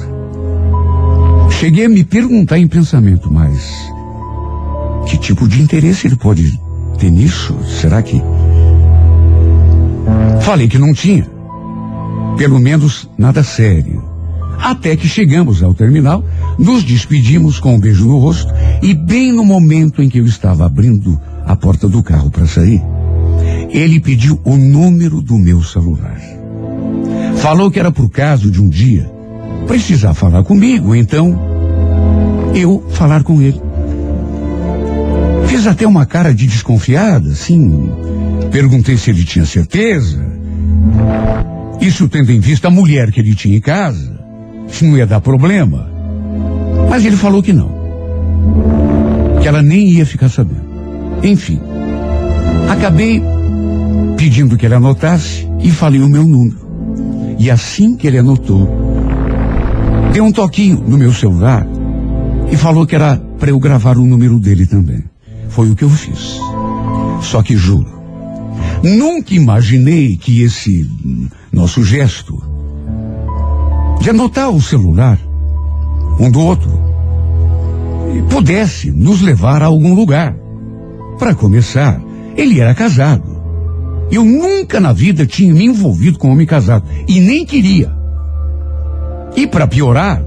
Cheguei 1.50 1.86
a 1.86 1.90
me 1.90 2.04
perguntar 2.04 2.58
em 2.58 2.68
pensamento, 2.68 3.32
mas 3.32 3.60
que 5.08 5.18
tipo 5.18 5.48
de 5.48 5.62
interesse 5.62 6.08
ele 6.08 6.16
pode 6.16 6.60
ter 6.98 7.10
nisso? 7.10 7.56
Será 7.64 8.02
que. 8.02 8.22
Falei 10.42 10.68
que 10.68 10.78
não 10.78 10.94
tinha. 10.94 11.28
Pelo 12.42 12.60
menos 12.60 13.08
nada 13.20 13.44
sério. 13.44 14.04
Até 14.58 14.96
que 14.96 15.08
chegamos 15.08 15.62
ao 15.62 15.76
terminal, 15.76 16.26
nos 16.58 16.84
despedimos 16.84 17.60
com 17.60 17.76
um 17.76 17.80
beijo 17.80 18.08
no 18.08 18.18
rosto 18.18 18.52
e 18.82 18.96
bem 18.96 19.32
no 19.32 19.46
momento 19.46 20.02
em 20.02 20.10
que 20.10 20.18
eu 20.18 20.26
estava 20.26 20.66
abrindo 20.66 21.22
a 21.46 21.56
porta 21.56 21.88
do 21.88 22.02
carro 22.02 22.32
para 22.32 22.48
sair, 22.48 22.82
ele 23.70 24.00
pediu 24.00 24.42
o 24.44 24.58
número 24.58 25.22
do 25.22 25.38
meu 25.38 25.62
celular. 25.62 26.20
Falou 27.36 27.70
que 27.70 27.80
era 27.80 27.92
por 27.92 28.10
caso 28.10 28.50
de 28.50 28.60
um 28.60 28.70
dia 28.70 29.08
precisar 29.68 30.16
falar 30.16 30.44
comigo, 30.44 30.96
então 30.96 31.40
eu 32.56 32.84
falar 32.90 33.22
com 33.22 33.40
ele. 33.40 33.62
Fiz 35.46 35.68
até 35.68 35.86
uma 35.86 36.08
cara 36.08 36.34
de 36.34 36.48
desconfiada, 36.48 37.36
sim. 37.36 37.92
Perguntei 38.52 38.98
se 38.98 39.12
ele 39.12 39.24
tinha 39.24 39.46
certeza. 39.46 40.20
Isso 41.82 42.08
tendo 42.08 42.32
em 42.32 42.40
vista 42.40 42.68
a 42.68 42.72
mulher 42.72 43.12
que 43.12 43.20
ele 43.20 43.34
tinha 43.34 43.58
em 43.58 43.62
casa 43.62 44.20
se 44.68 44.86
não 44.86 44.96
ia 44.96 45.08
dar 45.08 45.20
problema. 45.20 45.90
Mas 46.90 47.04
ele 47.04 47.18
falou 47.18 47.42
que 47.42 47.52
não. 47.52 47.72
Que 49.42 49.48
ela 49.48 49.64
nem 49.64 49.90
ia 49.90 50.06
ficar 50.06 50.30
sabendo. 50.30 50.70
Enfim, 51.24 51.60
acabei 52.70 53.22
pedindo 54.16 54.56
que 54.56 54.66
ele 54.66 54.76
anotasse 54.76 55.48
e 55.60 55.72
falei 55.72 56.02
o 56.02 56.10
meu 56.10 56.24
número. 56.24 56.60
E 57.40 57.50
assim 57.50 57.96
que 57.96 58.06
ele 58.06 58.20
anotou, 58.20 58.70
deu 60.14 60.24
um 60.24 60.32
toquinho 60.32 60.84
no 60.88 60.98
meu 60.98 61.12
celular 61.12 61.66
e 62.52 62.56
falou 62.56 62.86
que 62.86 62.94
era 62.94 63.18
para 63.40 63.50
eu 63.50 63.60
gravar 63.60 63.98
o 63.98 64.06
número 64.06 64.40
dele 64.40 64.68
também. 64.68 65.04
Foi 65.50 65.72
o 65.72 65.76
que 65.76 65.84
eu 65.84 65.90
fiz. 65.90 66.38
Só 67.22 67.42
que 67.42 67.58
juro, 67.58 67.90
nunca 68.84 69.34
imaginei 69.34 70.18
que 70.18 70.44
esse 70.44 70.88
nosso 71.62 71.84
gesto 71.84 72.42
de 74.02 74.10
anotar 74.10 74.50
o 74.50 74.60
celular 74.60 75.20
um 76.20 76.32
do 76.32 76.42
outro 76.42 76.72
pudesse 78.32 78.92
nos 78.92 79.22
levar 79.22 79.62
a 79.62 79.68
algum 79.68 79.94
lugar. 79.94 80.36
Para 81.20 81.36
começar, 81.36 82.02
ele 82.36 82.60
era 82.60 82.74
casado. 82.74 83.40
Eu 84.12 84.26
nunca 84.26 84.80
na 84.80 84.92
vida 84.92 85.24
tinha 85.28 85.54
me 85.54 85.66
envolvido 85.66 86.18
com 86.18 86.32
homem 86.32 86.48
casado 86.48 86.84
e 87.08 87.20
nem 87.20 87.46
queria. 87.46 87.94
E 89.36 89.46
para 89.46 89.68
piorar, 89.68 90.22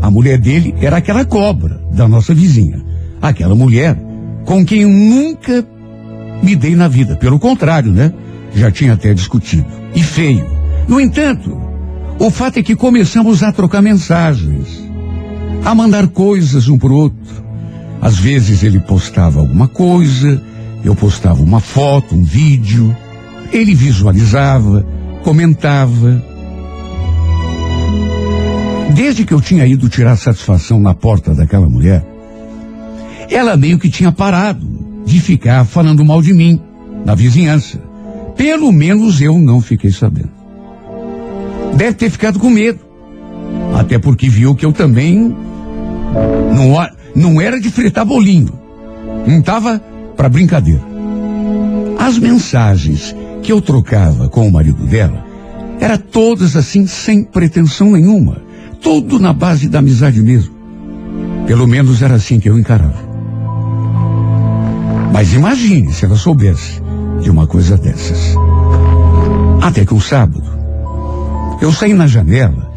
a 0.00 0.08
mulher 0.12 0.38
dele 0.38 0.74
era 0.80 0.98
aquela 0.98 1.24
cobra 1.24 1.80
da 1.92 2.06
nossa 2.06 2.32
vizinha. 2.32 2.80
Aquela 3.20 3.56
mulher 3.56 4.00
com 4.44 4.64
quem 4.64 4.82
eu 4.82 4.88
nunca 4.88 5.66
me 6.40 6.54
dei 6.54 6.76
na 6.76 6.86
vida. 6.86 7.16
Pelo 7.16 7.40
contrário, 7.40 7.90
né? 7.90 8.12
Já 8.54 8.70
tinha 8.70 8.92
até 8.92 9.12
discutido. 9.12 9.66
E 9.92 10.02
feio. 10.02 10.57
No 10.88 10.98
entanto, 10.98 11.60
o 12.18 12.30
fato 12.30 12.58
é 12.58 12.62
que 12.62 12.74
começamos 12.74 13.42
a 13.42 13.52
trocar 13.52 13.82
mensagens, 13.82 14.82
a 15.62 15.74
mandar 15.74 16.08
coisas 16.08 16.66
um 16.66 16.78
pro 16.78 16.94
outro. 16.94 17.44
Às 18.00 18.18
vezes 18.18 18.62
ele 18.62 18.80
postava 18.80 19.38
alguma 19.38 19.68
coisa, 19.68 20.42
eu 20.82 20.96
postava 20.96 21.42
uma 21.42 21.60
foto, 21.60 22.14
um 22.14 22.22
vídeo, 22.22 22.96
ele 23.52 23.74
visualizava, 23.74 24.86
comentava. 25.22 26.24
Desde 28.94 29.26
que 29.26 29.34
eu 29.34 29.40
tinha 29.42 29.66
ido 29.66 29.90
tirar 29.90 30.16
satisfação 30.16 30.80
na 30.80 30.94
porta 30.94 31.34
daquela 31.34 31.68
mulher, 31.68 32.02
ela 33.30 33.58
meio 33.58 33.78
que 33.78 33.90
tinha 33.90 34.10
parado 34.10 34.66
de 35.04 35.20
ficar 35.20 35.66
falando 35.66 36.02
mal 36.02 36.22
de 36.22 36.32
mim 36.32 36.58
na 37.04 37.14
vizinhança. 37.14 37.78
Pelo 38.36 38.72
menos 38.72 39.20
eu 39.20 39.38
não 39.38 39.60
fiquei 39.60 39.92
sabendo. 39.92 40.37
Deve 41.78 41.94
ter 41.94 42.10
ficado 42.10 42.40
com 42.40 42.50
medo. 42.50 42.80
Até 43.78 44.00
porque 44.00 44.28
viu 44.28 44.52
que 44.56 44.66
eu 44.66 44.72
também 44.72 45.32
não, 46.52 46.74
não 47.14 47.40
era 47.40 47.60
de 47.60 47.70
fritar 47.70 48.04
bolinho. 48.04 48.52
Não 49.24 49.40
tava 49.40 49.80
para 50.16 50.28
brincadeira. 50.28 50.82
As 51.96 52.18
mensagens 52.18 53.14
que 53.44 53.52
eu 53.52 53.62
trocava 53.62 54.28
com 54.28 54.48
o 54.48 54.50
marido 54.50 54.84
dela 54.86 55.24
eram 55.78 55.98
todas 55.98 56.56
assim 56.56 56.84
sem 56.88 57.22
pretensão 57.22 57.92
nenhuma. 57.92 58.42
Tudo 58.82 59.20
na 59.20 59.32
base 59.32 59.68
da 59.68 59.78
amizade 59.78 60.20
mesmo. 60.20 60.52
Pelo 61.46 61.68
menos 61.68 62.02
era 62.02 62.16
assim 62.16 62.40
que 62.40 62.50
eu 62.50 62.58
encarava. 62.58 63.06
Mas 65.12 65.32
imagine 65.32 65.92
se 65.92 66.04
ela 66.04 66.16
soubesse 66.16 66.82
de 67.22 67.30
uma 67.30 67.46
coisa 67.46 67.76
dessas. 67.76 68.34
Até 69.62 69.84
que 69.84 69.94
um 69.94 70.00
sábado, 70.00 70.57
eu 71.60 71.72
saí 71.72 71.94
na 71.94 72.06
janela 72.06 72.72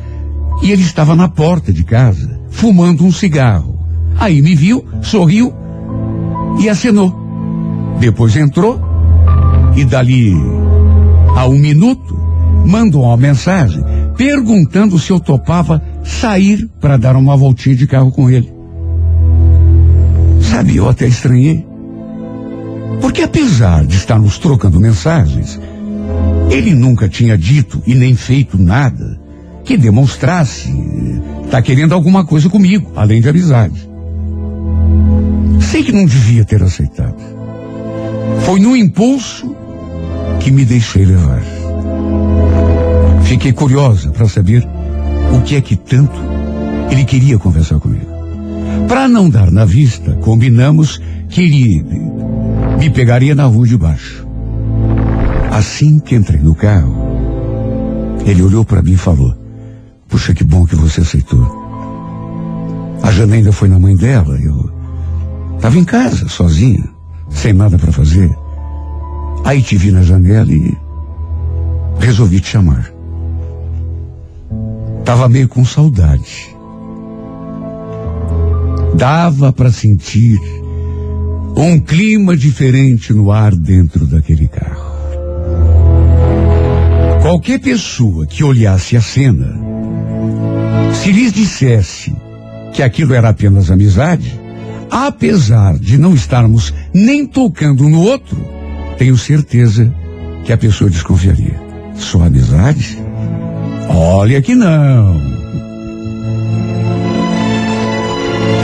e 0.62 0.72
ele 0.72 0.82
estava 0.82 1.16
na 1.16 1.28
porta 1.28 1.72
de 1.74 1.84
casa, 1.84 2.40
fumando 2.50 3.04
um 3.04 3.12
cigarro. 3.12 3.80
Aí 4.20 4.42
me 4.42 4.56
viu, 4.56 4.86
sorriu 5.02 5.54
e 6.60 6.70
acenou. 6.70 7.16
Depois 8.00 8.36
entrou 8.36 8.80
e 9.76 9.84
dali 9.86 10.34
a 11.36 11.48
um 11.48 11.58
minuto 11.58 12.20
mandou 12.66 13.04
uma 13.04 13.18
mensagem 13.18 13.84
perguntando 14.16 15.00
se 15.00 15.12
eu 15.12 15.20
topava 15.20 15.82
sair 16.04 16.70
para 16.80 16.98
dar 16.98 17.16
uma 17.16 17.36
voltinha 17.36 17.76
de 17.76 17.88
carro 17.88 18.12
com 18.12 18.30
ele. 18.30 18.52
Sabe, 20.42 20.76
eu 20.76 20.88
até 20.88 21.08
estranhei. 21.08 21.66
Porque 23.00 23.22
apesar 23.22 23.86
de 23.86 23.96
estarmos 23.96 24.38
trocando 24.38 24.80
mensagens, 24.80 25.60
ele 26.52 26.76
nunca 26.76 27.08
tinha 27.08 27.38
dito 27.38 27.82
e 27.88 27.96
nem 27.96 28.14
feito 28.14 28.62
nada 28.62 29.18
que 29.64 29.78
demonstrasse 29.78 30.70
estar 31.46 31.62
querendo 31.62 31.94
alguma 31.94 32.26
coisa 32.26 32.50
comigo, 32.50 32.92
além 32.94 33.22
de 33.22 33.30
amizade. 33.30 33.90
Sei 35.62 35.82
que 35.82 35.94
não 35.94 36.06
devia 36.06 36.44
ter 36.44 36.62
aceitado. 36.62 37.16
Foi 38.46 38.60
no 38.60 38.76
impulso 38.76 39.56
que 40.42 40.52
me 40.52 40.66
deixei 40.66 41.06
levar. 41.06 41.42
Fiquei 43.24 43.54
curiosa 43.54 44.12
para 44.12 44.28
saber 44.28 44.68
o 45.34 45.42
que 45.42 45.56
é 45.56 45.62
que 45.62 45.78
tanto 45.78 46.20
ele 46.92 47.06
queria 47.06 47.40
conversar 47.40 47.80
comigo. 47.80 48.12
Para 48.90 49.08
não 49.08 49.30
dar 49.30 49.50
na 49.50 49.64
vista, 49.64 50.14
combinamos 50.16 51.00
que 51.30 51.42
ele 51.42 51.86
me 52.78 52.90
pegaria 52.90 53.34
na 53.34 53.46
rua 53.46 53.66
de 53.66 53.78
baixo. 53.78 54.31
Assim 55.52 56.00
que 56.00 56.16
entrei 56.16 56.40
no 56.40 56.56
carro, 56.56 56.96
ele 58.26 58.42
olhou 58.42 58.64
para 58.64 58.82
mim 58.82 58.94
e 58.94 58.98
falou: 58.98 59.36
Puxa, 60.08 60.34
que 60.34 60.46
bom 60.46 60.66
que 60.66 60.78
você 60.78 61.02
aceitou. 61.02 61.46
A 63.04 63.12
Jana 63.12 63.36
ainda 63.36 63.52
foi 63.52 63.68
na 63.68 63.78
mãe 63.78 63.94
dela, 63.96 64.40
eu 64.40 64.72
estava 65.56 65.78
em 65.78 65.84
casa, 65.84 66.30
sozinha, 66.30 66.84
sem 67.30 67.52
nada 67.52 67.78
para 67.78 67.92
fazer. 67.92 68.34
Aí 69.44 69.62
te 69.62 69.76
vi 69.76 69.92
na 69.92 70.04
janela 70.04 70.50
e 70.50 70.78
resolvi 72.00 72.40
te 72.40 72.48
chamar. 72.48 72.90
Tava 75.04 75.28
meio 75.28 75.50
com 75.50 75.66
saudade. 75.66 76.56
Dava 78.96 79.52
para 79.52 79.72
sentir 79.72 80.40
um 81.58 81.78
clima 81.78 82.38
diferente 82.38 83.12
no 83.12 83.32
ar 83.32 83.54
dentro 83.54 84.06
daquele 84.06 84.48
carro. 84.48 84.91
Qualquer 87.32 87.62
pessoa 87.62 88.28
que 88.28 88.44
olhasse 88.44 88.98
a 88.98 89.02
cena, 89.02 89.58
se 90.94 91.14
lhes 91.14 91.32
dissesse 91.32 92.14
que 92.74 92.84
aquilo 92.84 93.14
era 93.14 93.30
apenas 93.30 93.72
amizade, 93.72 94.38
apesar 94.90 95.80
de 95.80 95.98
não 95.98 96.14
estarmos 96.14 96.74
nem 96.94 97.26
tocando 97.26 97.88
no 97.88 98.02
outro, 98.02 98.36
tenho 98.98 99.18
certeza 99.18 99.90
que 100.44 100.52
a 100.52 100.58
pessoa 100.58 100.90
desconfiaria. 100.90 101.58
Só 101.96 102.22
amizade? 102.22 103.00
Olha 103.88 104.42
que 104.42 104.54
não. 104.54 105.16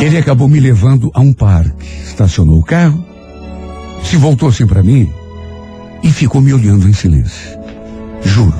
Ele 0.01 0.17
acabou 0.17 0.49
me 0.49 0.59
levando 0.59 1.09
a 1.13 1.21
um 1.21 1.31
parque, 1.31 1.87
estacionou 2.05 2.59
o 2.59 2.65
carro, 2.65 3.01
se 4.03 4.17
voltou 4.17 4.49
assim 4.49 4.67
para 4.67 4.83
mim 4.83 5.09
e 6.03 6.11
ficou 6.11 6.41
me 6.41 6.53
olhando 6.53 6.85
em 6.89 6.93
silêncio. 6.93 7.56
Juro, 8.27 8.53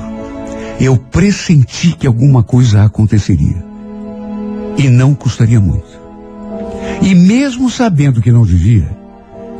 eu 0.80 0.96
pressenti 0.96 1.92
que 1.92 2.06
alguma 2.06 2.42
coisa 2.42 2.84
aconteceria. 2.84 3.64
E 4.76 4.88
não 4.88 5.14
custaria 5.14 5.60
muito. 5.60 5.98
E 7.02 7.14
mesmo 7.14 7.70
sabendo 7.70 8.20
que 8.20 8.32
não 8.32 8.44
devia, 8.44 8.88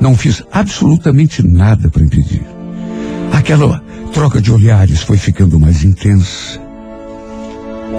não 0.01 0.17
fiz 0.17 0.43
absolutamente 0.51 1.47
nada 1.47 1.89
para 1.89 2.03
impedir. 2.03 2.43
Aquela 3.33 3.83
troca 4.13 4.41
de 4.41 4.53
olhares 4.53 5.03
foi 5.03 5.17
ficando 5.17 5.59
mais 5.59 5.85
intensa. 5.85 6.61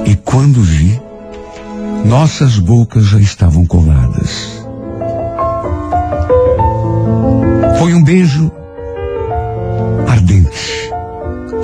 E 0.06 0.16
quando 0.16 0.62
vi, 0.62 1.00
nossas 2.06 2.58
bocas 2.58 3.06
já 3.06 3.20
estavam 3.20 3.66
coladas. 3.66 4.60
Foi 7.78 7.94
um 7.94 8.04
beijo 8.04 8.52
ardente, 10.08 10.89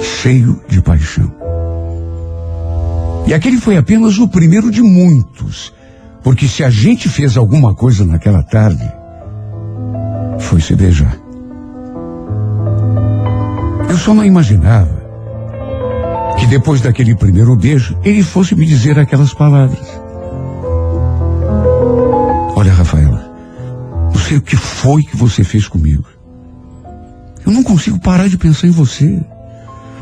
cheio 0.06 0.62
de 0.68 0.82
paixão. 0.82 1.32
E 3.28 3.34
aquele 3.34 3.58
foi 3.58 3.76
apenas 3.76 4.18
o 4.20 4.28
primeiro 4.28 4.70
de 4.70 4.82
muitos, 4.82 5.74
porque 6.24 6.48
se 6.48 6.64
a 6.64 6.70
gente 6.70 7.10
fez 7.10 7.36
alguma 7.36 7.74
coisa 7.74 8.06
naquela 8.06 8.44
tarde, 8.44 8.88
foi 10.40 10.62
se 10.62 10.76
beijar. 10.76 11.18
Eu 13.90 13.98
só 13.98 14.14
não 14.14 14.24
imaginava 14.24 15.04
que 16.38 16.46
depois 16.46 16.82
daquele 16.82 17.16
primeiro 17.16 17.56
beijo 17.56 17.98
ele 18.04 18.22
fosse 18.22 18.56
me 18.56 18.66
dizer 18.66 19.00
aquelas 19.00 19.34
palavras. 19.34 19.88
Olha, 22.56 22.74
Rafaela, 22.74 23.32
não 24.14 24.20
sei 24.20 24.38
o 24.38 24.42
que 24.42 24.56
foi 24.56 25.02
que 25.04 25.18
você 25.18 25.44
fez 25.44 25.68
comigo. 25.68 26.06
Eu 27.46 27.52
não 27.52 27.64
consigo 27.64 28.00
parar 28.00 28.28
de 28.28 28.38
pensar 28.38 28.68
em 28.68 28.72
você. 28.72 29.24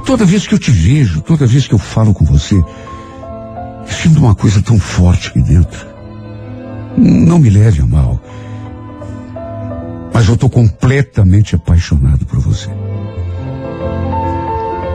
Toda 0.05 0.25
vez 0.25 0.45
que 0.45 0.53
eu 0.53 0.59
te 0.59 0.71
vejo, 0.71 1.21
toda 1.21 1.47
vez 1.47 1.67
que 1.67 1.73
eu 1.73 1.79
falo 1.79 2.13
com 2.13 2.25
você, 2.25 2.63
Eu 3.85 3.91
sinto 3.91 4.19
uma 4.19 4.35
coisa 4.35 4.61
tão 4.61 4.79
forte 4.79 5.29
aqui 5.29 5.41
dentro. 5.41 5.85
Não 6.97 7.39
me 7.39 7.49
leve 7.49 7.81
a 7.81 7.85
mal. 7.85 8.19
Mas 10.13 10.27
eu 10.27 10.35
estou 10.35 10.49
completamente 10.49 11.55
apaixonado 11.55 12.25
por 12.25 12.39
você. 12.39 12.69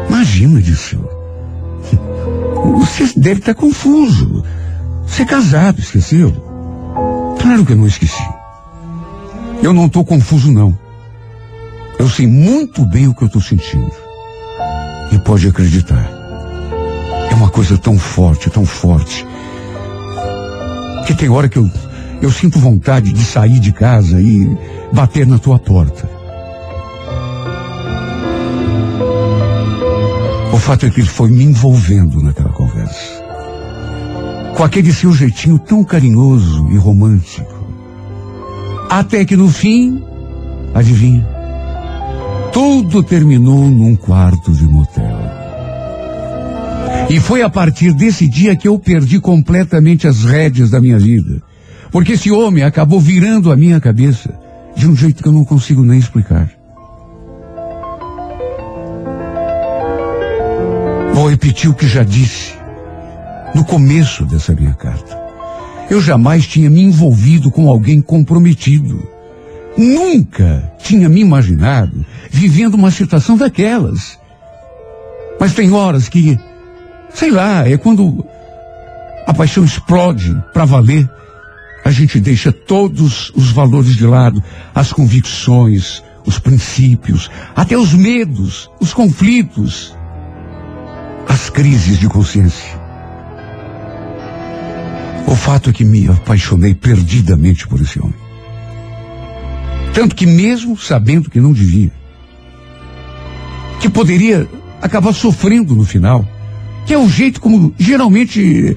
Imagina 0.09 0.61
disso. 0.61 0.99
Você 2.79 3.13
deve 3.19 3.41
estar 3.41 3.55
confuso. 3.55 4.45
Você 5.07 5.23
é 5.23 5.27
casado, 5.27 5.81
esqueceu? 5.81 6.33
Claro 7.41 7.65
que 7.65 7.73
eu 7.73 7.77
não 7.77 7.87
esqueci. 7.87 8.29
Eu 9.63 9.73
não 9.73 9.87
estou 9.87 10.05
confuso, 10.05 10.53
não. 10.53 10.79
Eu 11.99 12.09
sei 12.09 12.27
muito 12.27 12.85
bem 12.85 13.09
o 13.09 13.15
que 13.15 13.23
eu 13.23 13.27
estou 13.27 13.43
sentindo. 13.43 14.08
E 15.13 15.19
pode 15.19 15.49
acreditar. 15.49 16.11
É 17.31 17.35
uma 17.35 17.49
coisa 17.49 17.77
tão 17.79 17.99
forte, 17.99 18.51
tão 18.51 18.65
forte. 18.65 19.27
Que 21.07 21.15
tem 21.15 21.29
hora 21.29 21.49
que 21.49 21.59
eu, 21.59 21.71
eu 22.21 22.31
sinto 22.31 22.59
vontade 22.59 23.13
de 23.13 23.25
sair 23.25 23.59
de 23.59 23.73
casa 23.73 24.21
e 24.21 24.57
bater 24.93 25.27
na 25.27 25.39
tua 25.39 25.59
porta. 25.59 26.09
O 30.53 30.59
fato 30.59 30.87
é 30.87 30.91
que 30.91 31.01
ele 31.01 31.09
foi 31.09 31.31
me 31.31 31.45
envolvendo 31.45 32.21
naquela 32.21 32.51
conversa. 32.51 33.23
Com 34.57 34.65
aquele 34.65 34.93
seu 34.93 35.13
jeitinho 35.13 35.59
tão 35.59 35.85
carinhoso 35.85 36.69
e 36.71 36.77
romântico. 36.77 37.55
Até 38.91 39.25
que 39.25 39.37
no 39.37 39.49
fim, 39.49 40.03
adivinha? 40.75 41.38
Tudo 42.53 43.03
terminou 43.03 43.69
num 43.69 43.95
quarto 43.95 44.53
de 44.53 44.65
motel. 44.65 45.19
E 47.11 47.19
foi 47.21 47.43
a 47.43 47.49
partir 47.49 47.93
desse 47.93 48.29
dia 48.29 48.57
que 48.57 48.69
eu 48.69 48.79
perdi 48.79 49.19
completamente 49.19 50.07
as 50.07 50.25
rédeas 50.25 50.71
da 50.71 50.81
minha 50.81 50.99
vida. 50.99 51.43
Porque 51.91 52.13
esse 52.13 52.31
homem 52.31 52.65
acabou 52.65 53.01
virando 53.01 53.51
a 53.51 53.57
minha 53.57 53.81
cabeça 53.81 54.39
de 54.77 54.87
um 54.87 54.95
jeito 54.95 55.23
que 55.23 55.29
eu 55.29 55.33
não 55.33 55.45
consigo 55.45 55.83
nem 55.83 55.99
explicar. 55.99 56.51
Vou 61.15 61.29
repetir 61.31 61.71
o 61.71 61.75
que 61.75 61.89
já 61.89 62.05
disse 62.05 62.53
no 63.55 63.65
começo 63.65 64.25
dessa 64.25 64.55
minha 64.55 64.75
carta. 64.75 65.19
Eu 65.91 66.01
jamais 66.01 66.47
tinha 66.47 66.69
me 66.69 66.83
envolvido 66.83 67.51
com 67.51 67.69
alguém 67.69 68.01
comprometido. 68.01 69.03
Nunca 69.77 70.71
tinha 70.89 71.07
me 71.07 71.21
imaginado 71.21 72.07
vivendo 72.31 72.75
uma 72.75 72.91
situação 72.91 73.37
daquelas. 73.37 74.19
Mas 75.39 75.53
tem 75.53 75.71
horas 75.71 76.09
que, 76.09 76.39
sei 77.11 77.31
lá, 77.31 77.69
é 77.69 77.77
quando 77.77 78.25
a 79.27 79.35
paixão 79.35 79.65
explode 79.65 80.35
para 80.55 80.65
valer. 80.65 81.09
A 81.85 81.91
gente 81.91 82.19
deixa 82.19 82.51
todos 82.51 83.31
os 83.35 83.51
valores 83.51 83.97
de 83.97 84.07
lado, 84.07 84.43
as 84.75 84.91
convicções, 84.91 86.03
os 86.25 86.39
princípios, 86.39 87.31
até 87.55 87.77
os 87.77 87.93
medos, 87.93 88.71
os 88.81 88.95
conflitos, 88.95 89.95
as 91.29 91.51
crises 91.51 91.99
de 91.99 92.09
consciência. 92.09 92.79
O 95.27 95.37
fato 95.37 95.69
é 95.69 95.73
que 95.73 95.85
me 95.85 96.09
apaixonei 96.09 96.75
perdidamente 96.75 97.69
por 97.69 97.81
esse 97.81 98.01
homem. 98.01 98.28
Tanto 99.99 100.15
que 100.15 100.27
mesmo 100.27 100.79
sabendo 100.79 101.29
que 101.29 101.41
não 101.41 101.53
devia, 101.53 101.91
que 103.81 103.89
poderia 103.89 104.49
acabar 104.81 105.13
sofrendo 105.13 105.75
no 105.75 105.85
final, 105.85 106.25
que 106.87 106.95
é 106.95 106.99
o 106.99 107.09
jeito 107.09 107.41
como 107.41 107.75
geralmente 107.77 108.77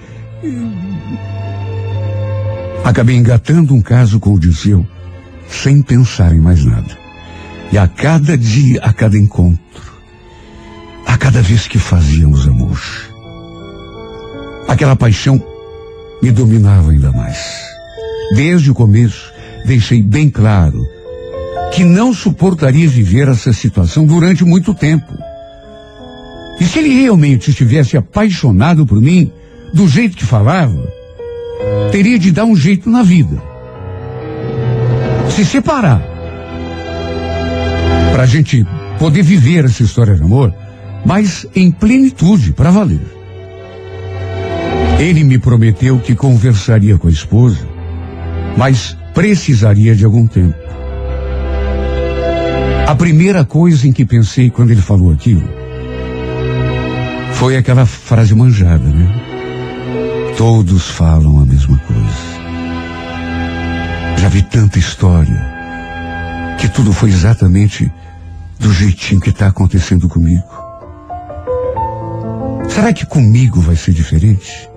acabei 2.84 3.16
engatando 3.16 3.76
um 3.76 3.84
caso 3.84 4.20
com 4.20 4.34
o 4.34 4.40
Dirceu, 4.40 4.84
sem 5.48 5.84
pensar 5.84 6.34
em 6.34 6.40
mais 6.40 6.66
nada. 6.66 6.98
E 7.72 7.78
a 7.78 7.88
cada 7.88 8.36
dia, 8.36 8.82
a 8.82 8.92
cada 8.92 9.16
encontro, 9.16 9.94
a 11.06 11.16
cada 11.20 11.40
vez 11.40 11.68
que 11.68 11.78
fazíamos 11.78 12.48
amor, 12.48 12.82
aquela 14.68 14.96
paixão 14.96 15.40
me 16.20 16.32
dominava 16.32 16.90
ainda 16.90 17.12
mais. 17.12 17.38
Desde 18.34 18.72
o 18.72 18.74
começo, 18.74 19.32
deixei 19.68 20.02
bem 20.02 20.28
claro 20.28 20.84
que 21.72 21.84
não 21.84 22.14
suportaria 22.14 22.88
viver 22.88 23.28
essa 23.28 23.54
situação 23.54 24.06
durante 24.06 24.44
muito 24.44 24.74
tempo. 24.74 25.18
E 26.60 26.66
se 26.66 26.80
ele 26.80 27.02
realmente 27.02 27.50
estivesse 27.50 27.98
apaixonado 27.98 28.86
por 28.86 29.02
mim, 29.02 29.32
do 29.74 29.88
jeito 29.88 30.18
que 30.18 30.26
falava, 30.26 30.78
teria 31.92 32.20
de 32.20 32.32
dar 32.32 32.46
um 32.46 32.56
jeito 32.56 32.90
na 32.90 33.02
vida. 33.02 33.42
Se 35.30 35.46
separar. 35.46 36.02
Para 38.12 38.24
a 38.24 38.26
gente 38.26 38.66
poder 39.00 39.24
viver 39.24 39.66
essa 39.66 39.82
história 39.82 40.16
de 40.16 40.22
amor, 40.22 40.54
mas 41.06 41.48
em 41.56 41.72
plenitude, 41.72 42.52
para 42.52 42.70
valer. 42.70 43.02
Ele 45.00 45.24
me 45.24 45.40
prometeu 45.40 45.98
que 46.00 46.14
conversaria 46.14 46.98
com 46.98 47.08
a 47.08 47.12
esposa, 47.12 47.68
mas 48.56 48.96
precisaria 49.16 49.96
de 49.96 50.06
algum 50.06 50.28
tempo. 50.28 50.61
A 52.88 52.96
primeira 52.96 53.46
coisa 53.46 53.88
em 53.88 53.94
que 53.94 54.06
pensei 54.06 54.50
quando 54.50 54.72
ele 54.72 54.82
falou 54.82 55.12
aquilo 55.12 55.44
foi 57.34 57.58
aquela 57.58 57.86
frase 57.86 58.36
manjada, 58.36 58.84
né? 58.84 60.34
Todos 60.38 60.90
falam 60.90 61.40
a 61.40 61.46
mesma 61.46 61.78
coisa. 61.80 62.32
Já 64.18 64.30
vi 64.30 64.44
tanta 64.44 64.78
história 64.78 65.42
que 66.60 66.68
tudo 66.68 66.94
foi 66.94 67.10
exatamente 67.10 67.92
do 68.60 68.72
jeitinho 68.72 69.20
que 69.20 69.30
está 69.30 69.48
acontecendo 69.48 70.08
comigo. 70.08 70.44
Será 72.70 72.94
que 72.94 73.06
comigo 73.06 73.60
vai 73.60 73.76
ser 73.76 73.94
diferente? 73.94 74.70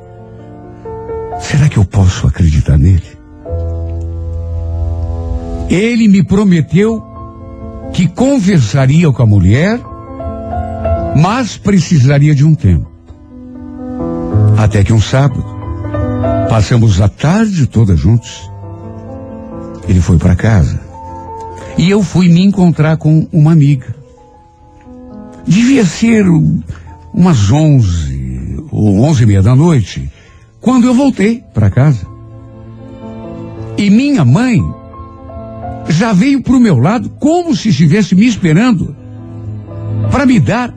Será 1.40 1.68
que 1.68 1.76
eu 1.76 1.84
posso 1.84 2.26
acreditar 2.26 2.78
nele? 2.78 3.18
Ele 5.68 6.08
me 6.08 6.22
prometeu 6.22 7.13
que 7.94 8.08
conversaria 8.08 9.10
com 9.12 9.22
a 9.22 9.26
mulher, 9.26 9.80
mas 11.16 11.56
precisaria 11.56 12.34
de 12.34 12.44
um 12.44 12.54
tempo. 12.54 12.90
Até 14.58 14.82
que 14.82 14.92
um 14.92 15.00
sábado, 15.00 15.44
passamos 16.50 17.00
a 17.00 17.08
tarde 17.08 17.66
toda 17.66 17.96
juntos. 17.96 18.50
Ele 19.88 20.00
foi 20.00 20.18
para 20.18 20.34
casa 20.34 20.80
e 21.78 21.88
eu 21.88 22.02
fui 22.02 22.28
me 22.28 22.42
encontrar 22.42 22.96
com 22.96 23.28
uma 23.32 23.52
amiga. 23.52 23.94
Devia 25.46 25.84
ser 25.84 26.24
umas 27.12 27.50
onze 27.52 28.58
ou 28.72 29.02
onze 29.02 29.22
e 29.22 29.26
meia 29.26 29.42
da 29.42 29.54
noite 29.54 30.10
quando 30.60 30.86
eu 30.86 30.94
voltei 30.94 31.44
para 31.52 31.70
casa. 31.70 32.06
E 33.76 33.88
minha 33.88 34.24
mãe 34.24 34.60
já 35.88 36.12
veio 36.12 36.42
para 36.42 36.54
o 36.54 36.60
meu 36.60 36.78
lado 36.78 37.10
como 37.18 37.54
se 37.54 37.68
estivesse 37.68 38.14
me 38.14 38.26
esperando 38.26 38.96
para 40.10 40.26
me 40.26 40.40
dar 40.40 40.72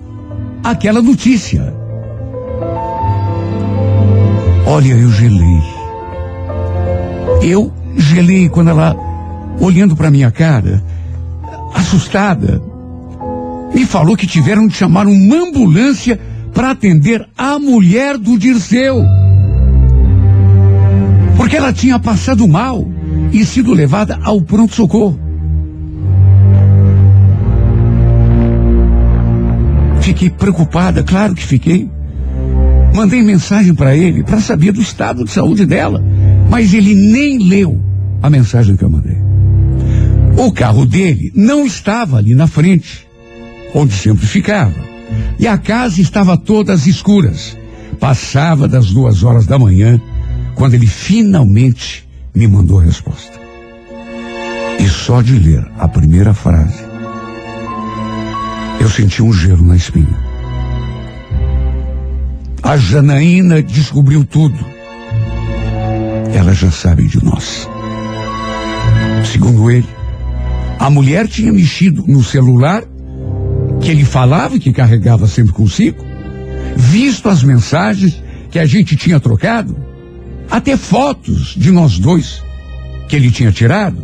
aquela 0.63 1.01
notícia. 1.01 1.73
Olha, 4.65 4.93
eu 4.93 5.09
gelei. 5.11 5.61
Eu 7.41 7.71
gelei 7.95 8.49
quando 8.49 8.69
ela, 8.69 8.95
olhando 9.59 9.95
para 9.95 10.11
minha 10.11 10.29
cara, 10.31 10.83
assustada, 11.73 12.62
me 13.73 13.85
falou 13.85 14.17
que 14.17 14.27
tiveram 14.27 14.67
de 14.67 14.75
chamar 14.75 15.08
uma 15.08 15.35
ambulância 15.35 16.19
para 16.53 16.71
atender 16.71 17.27
a 17.37 17.58
mulher 17.60 18.17
do 18.17 18.37
Dirceu. 18.37 19.03
Porque 21.37 21.55
ela 21.55 21.71
tinha 21.71 21.99
passado 21.99 22.47
mal 22.47 22.96
e 23.32 23.46
sido 23.46 23.73
levada 23.73 24.19
ao 24.23 24.42
pronto-socorro. 24.42 25.19
Fiquei 30.02 30.30
preocupada, 30.30 31.04
claro 31.04 31.36
que 31.36 31.46
fiquei. 31.46 31.90
Mandei 32.96 33.21
mensagem 33.21 33.75
para 33.75 33.96
ele 33.96 34.23
para 34.23 34.40
saber 34.40 34.71
do 34.71 34.82
estado 34.82 35.23
de 35.23 35.32
saúde 35.32 35.65
dela, 35.65 36.04
mas 36.50 36.73
ele 36.73 36.96
nem 36.96 37.38
leu 37.38 37.80
a 38.21 38.30
mensagem 38.30 38.75
que 38.75 38.84
eu 38.84 38.90
mandei. 38.90 39.17
O 40.38 40.52
carro 40.52 40.86
dele 40.86 41.32
não 41.36 41.65
estava 41.65 42.17
ali 42.17 42.34
na 42.34 42.48
frente, 42.48 43.08
onde 43.73 43.94
sempre 43.94 44.25
ficava, 44.25 44.73
e 45.38 45.48
a 45.48 45.58
casa 45.58 46.02
estava 46.02 46.38
toda 46.38 46.73
às 46.73 46.88
escuras. 46.88 47.58
Passava 48.00 48.67
das 48.67 48.92
duas 48.92 49.23
horas 49.23 49.46
da 49.46 49.60
manhã 49.60 50.00
quando 50.56 50.75
ele 50.75 50.88
finalmente 50.88 52.06
me 52.38 52.48
mandou 52.48 52.79
a 52.79 52.83
resposta. 52.83 53.40
E 54.79 54.88
só 54.88 55.23
de 55.23 55.40
ler 55.40 55.65
a 55.79 55.88
primeira 55.88 56.35
frase, 56.35 56.85
eu 58.79 58.88
senti 58.90 59.23
um 59.23 59.33
gelo 59.33 59.65
na 59.65 59.75
espinha. 59.75 60.27
A 62.62 62.77
Janaína 62.77 63.62
descobriu 63.63 64.23
tudo. 64.23 64.58
Ela 66.31 66.54
já 66.54 66.69
sabe 66.69 67.08
de 67.08 67.23
nós. 67.23 67.67
Segundo 69.25 69.71
ele, 69.71 69.88
a 70.77 70.92
mulher 70.92 71.27
tinha 71.27 71.52
mexido 71.52 72.04
no 72.08 72.23
celular 72.23 72.83
que 73.81 73.90
ele 73.90 74.06
falava 74.06 74.56
e 74.56 74.60
que 74.60 74.71
carregava 74.71 75.27
sempre 75.27 75.54
consigo, 75.54 76.06
visto 76.75 77.29
as 77.29 77.42
mensagens 77.42 78.21
que 78.52 78.60
a 78.60 78.65
gente 78.65 78.96
tinha 78.96 79.19
trocado, 79.19 79.87
até 80.50 80.77
fotos 80.77 81.56
de 81.56 81.71
nós 81.71 82.00
dois 82.00 82.43
que 83.08 83.15
ele 83.15 83.31
tinha 83.31 83.52
tirado. 83.52 84.02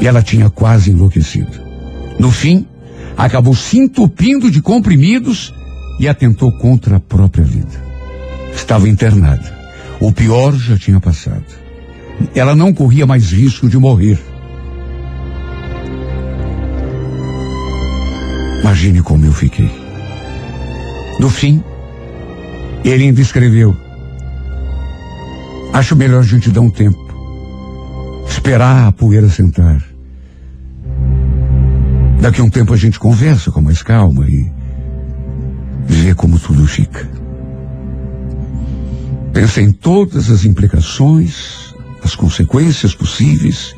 E 0.00 0.06
ela 0.06 0.22
tinha 0.22 0.50
quase 0.50 0.90
enlouquecido. 0.90 1.60
No 2.18 2.30
fim, 2.30 2.66
acabou 3.16 3.54
se 3.54 3.78
entupindo 3.78 4.50
de 4.50 4.60
comprimidos 4.60 5.52
e 5.98 6.08
atentou 6.08 6.50
contra 6.52 6.96
a 6.96 7.00
própria 7.00 7.44
vida. 7.44 7.82
Estava 8.54 8.88
internada. 8.88 9.56
O 10.00 10.12
pior 10.12 10.52
já 10.54 10.76
tinha 10.76 11.00
passado. 11.00 11.44
Ela 12.34 12.54
não 12.54 12.72
corria 12.72 13.06
mais 13.06 13.30
risco 13.30 13.68
de 13.68 13.78
morrer. 13.78 14.18
Imagine 18.60 19.02
como 19.02 19.24
eu 19.24 19.32
fiquei. 19.32 19.70
No 21.18 21.28
fim, 21.28 21.62
ele 22.84 23.04
ainda 23.04 23.20
escreveu: 23.20 23.76
Acho 25.72 25.96
melhor 25.96 26.20
a 26.20 26.26
gente 26.26 26.50
dar 26.50 26.60
um 26.60 26.70
tempo. 26.70 27.00
Esperar 28.28 28.88
a 28.88 28.92
poeira 28.92 29.28
sentar. 29.28 29.82
Daqui 32.20 32.40
a 32.40 32.44
um 32.44 32.50
tempo 32.50 32.72
a 32.72 32.76
gente 32.76 32.98
conversa 32.98 33.50
com 33.50 33.60
mais 33.60 33.82
calma 33.82 34.28
e 34.28 34.50
vê 35.86 36.14
como 36.14 36.38
tudo 36.38 36.66
fica. 36.66 37.08
Pensa 39.32 39.62
em 39.62 39.72
todas 39.72 40.30
as 40.30 40.44
implicações, 40.44 41.74
as 42.04 42.14
consequências 42.14 42.94
possíveis. 42.94 43.74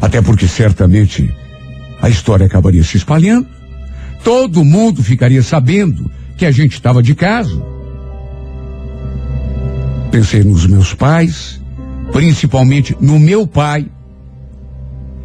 Até 0.00 0.22
porque 0.22 0.46
certamente 0.46 1.34
a 2.00 2.08
história 2.08 2.46
acabaria 2.46 2.84
se 2.84 2.96
espalhando. 2.96 3.48
Todo 4.22 4.64
mundo 4.64 5.02
ficaria 5.02 5.42
sabendo 5.42 6.10
que 6.36 6.46
a 6.46 6.50
gente 6.50 6.74
estava 6.74 7.02
de 7.02 7.14
caso. 7.14 7.75
Pensei 10.10 10.42
nos 10.44 10.66
meus 10.66 10.94
pais, 10.94 11.60
principalmente 12.12 12.96
no 13.00 13.18
meu 13.18 13.46
pai, 13.46 13.86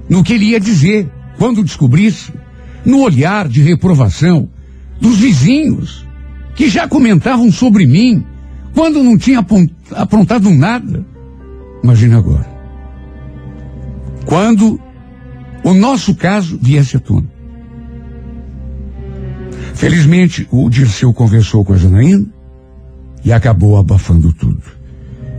no 0.09 0.23
que 0.23 0.33
ele 0.33 0.45
ia 0.45 0.59
dizer 0.59 1.09
quando 1.37 1.63
descobrisse, 1.63 2.31
no 2.85 3.01
olhar 3.01 3.47
de 3.47 3.61
reprovação 3.61 4.49
dos 4.99 5.17
vizinhos, 5.17 6.05
que 6.55 6.69
já 6.69 6.87
comentavam 6.87 7.51
sobre 7.51 7.85
mim, 7.85 8.23
quando 8.73 9.03
não 9.03 9.17
tinha 9.17 9.45
aprontado 9.91 10.49
nada. 10.49 11.05
Imagina 11.83 12.17
agora. 12.17 12.49
Quando 14.25 14.79
o 15.63 15.73
nosso 15.73 16.15
caso 16.15 16.59
viesse 16.61 16.97
à 16.97 16.99
tona. 16.99 17.27
Felizmente, 19.73 20.47
o 20.51 20.69
Dirceu 20.69 21.13
conversou 21.13 21.65
com 21.65 21.73
a 21.73 21.77
Janaína 21.77 22.27
e 23.23 23.31
acabou 23.31 23.77
abafando 23.77 24.33
tudo. 24.33 24.61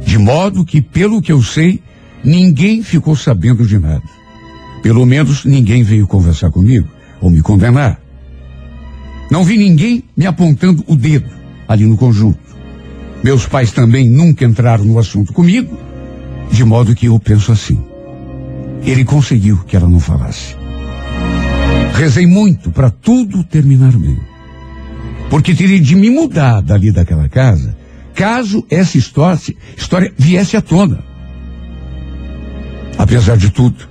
De 0.05 0.19
modo 0.19 0.65
que, 0.65 0.81
pelo 0.81 1.23
que 1.23 1.33
eu 1.33 1.43
sei, 1.43 1.81
ninguém 2.25 2.83
ficou 2.83 3.17
sabendo 3.17 3.67
de 3.67 3.79
nada. 3.79 4.03
Pelo 4.83 5.07
menos 5.07 5.45
ninguém 5.45 5.83
veio 5.83 6.07
conversar 6.07 6.51
comigo 6.51 6.89
ou 7.21 7.31
me 7.31 7.41
condenar. 7.41 8.01
Não 9.31 9.45
vi 9.45 9.57
ninguém 9.57 10.05
me 10.17 10.27
apontando 10.27 10.85
o 10.87 10.97
dedo 10.97 11.31
ali 11.69 11.85
no 11.85 11.97
conjunto. 11.97 12.41
Meus 13.23 13.47
pais 13.47 13.71
também 13.71 14.09
nunca 14.09 14.45
entraram 14.45 14.85
no 14.85 14.99
assunto 14.99 15.33
comigo, 15.33 15.79
de 16.51 16.65
modo 16.65 16.95
que 16.95 17.07
eu 17.07 17.19
penso 17.19 17.53
assim. 17.53 17.81
Ele 18.85 19.05
conseguiu 19.05 19.59
que 19.59 19.77
ela 19.77 19.89
não 19.89 20.01
falasse. 20.01 20.57
Rezei 21.95 22.27
muito 22.27 22.71
para 22.71 22.91
tudo 22.91 23.45
terminar 23.45 23.93
bem. 23.93 24.32
Porque 25.33 25.55
teria 25.55 25.81
de 25.81 25.97
me 25.97 26.11
mudar 26.11 26.61
dali 26.61 26.93
daquela 26.93 27.27
casa, 27.27 27.75
caso 28.15 28.67
essa 28.69 28.99
história, 28.99 29.57
história 29.75 30.13
viesse 30.15 30.59
à 30.59 30.61
tona. 30.61 31.03
Apesar 32.99 33.39
de 33.39 33.49
tudo, 33.49 33.89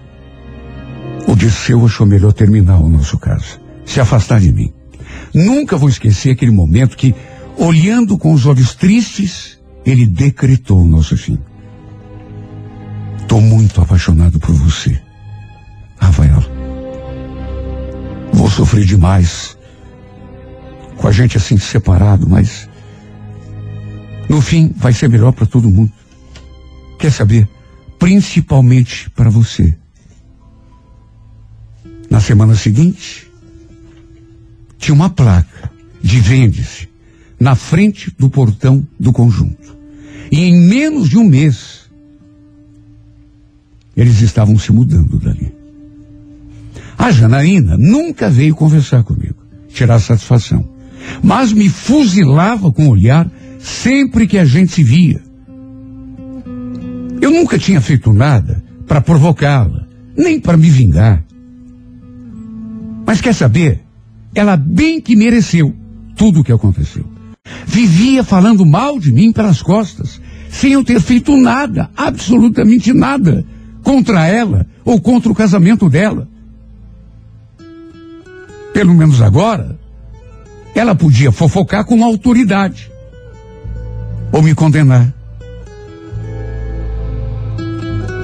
o 1.27 1.35
Dirceu 1.35 1.83
achou 1.83 2.05
melhor 2.05 2.31
terminar 2.31 2.79
o 2.79 2.87
nosso 2.87 3.17
caso, 3.17 3.59
se 3.83 3.99
afastar 3.99 4.39
de 4.39 4.53
mim. 4.53 4.71
Nunca 5.33 5.77
vou 5.77 5.89
esquecer 5.89 6.29
aquele 6.29 6.51
momento 6.51 6.95
que, 6.95 7.15
olhando 7.57 8.19
com 8.19 8.33
os 8.33 8.45
olhos 8.45 8.75
tristes, 8.75 9.59
ele 9.83 10.05
decretou 10.05 10.83
o 10.83 10.87
nosso 10.87 11.17
fim. 11.17 11.39
Estou 13.19 13.41
muito 13.41 13.81
apaixonado 13.81 14.39
por 14.39 14.53
você, 14.53 15.01
Rafael. 15.99 16.43
Vou 18.31 18.47
sofrer 18.47 18.85
demais 18.85 19.57
com 21.01 21.07
a 21.07 21.11
gente 21.11 21.35
assim 21.35 21.57
separado, 21.57 22.29
mas 22.29 22.69
no 24.29 24.39
fim 24.39 24.71
vai 24.77 24.93
ser 24.93 25.09
melhor 25.09 25.31
para 25.31 25.47
todo 25.47 25.67
mundo. 25.67 25.91
Quer 26.99 27.11
saber? 27.11 27.49
Principalmente 27.97 29.09
para 29.09 29.29
você. 29.29 29.75
Na 32.07 32.19
semana 32.19 32.53
seguinte, 32.53 33.27
tinha 34.77 34.93
uma 34.93 35.09
placa 35.09 35.71
de 36.03 36.19
vende-se 36.19 36.87
na 37.39 37.55
frente 37.55 38.13
do 38.17 38.29
portão 38.29 38.87
do 38.99 39.11
conjunto. 39.11 39.75
E 40.31 40.39
em 40.39 40.55
menos 40.67 41.09
de 41.09 41.17
um 41.17 41.23
mês, 41.23 41.89
eles 43.97 44.21
estavam 44.21 44.57
se 44.59 44.71
mudando 44.71 45.17
dali. 45.17 45.51
A 46.95 47.09
Janaína 47.09 47.75
nunca 47.75 48.29
veio 48.29 48.53
conversar 48.53 49.03
comigo, 49.03 49.35
tirar 49.67 49.99
satisfação. 49.99 50.70
Mas 51.23 51.53
me 51.53 51.69
fuzilava 51.69 52.71
com 52.71 52.87
o 52.87 52.91
olhar 52.91 53.29
sempre 53.59 54.27
que 54.27 54.37
a 54.37 54.45
gente 54.45 54.71
se 54.71 54.83
via. 54.83 55.21
Eu 57.21 57.31
nunca 57.31 57.57
tinha 57.59 57.79
feito 57.79 58.11
nada 58.11 58.63
para 58.87 58.99
provocá-la, 58.99 59.87
nem 60.17 60.39
para 60.39 60.57
me 60.57 60.69
vingar. 60.69 61.23
Mas 63.05 63.21
quer 63.21 63.33
saber? 63.33 63.81
Ela 64.33 64.57
bem 64.57 64.99
que 64.99 65.15
mereceu 65.15 65.75
tudo 66.15 66.39
o 66.39 66.43
que 66.43 66.51
aconteceu. 66.51 67.05
Vivia 67.65 68.23
falando 68.23 68.65
mal 68.65 68.99
de 68.99 69.11
mim 69.11 69.31
pelas 69.31 69.61
costas, 69.61 70.21
sem 70.49 70.73
eu 70.73 70.83
ter 70.83 70.99
feito 70.99 71.35
nada, 71.37 71.89
absolutamente 71.95 72.93
nada, 72.93 73.45
contra 73.83 74.27
ela 74.27 74.67
ou 74.83 74.99
contra 74.99 75.31
o 75.31 75.35
casamento 75.35 75.89
dela. 75.89 76.27
Pelo 78.73 78.93
menos 78.93 79.21
agora, 79.21 79.79
ela 80.73 80.95
podia 80.95 81.31
fofocar 81.31 81.85
com 81.85 82.03
autoridade 82.03 82.91
ou 84.31 84.41
me 84.41 84.55
condenar. 84.55 85.13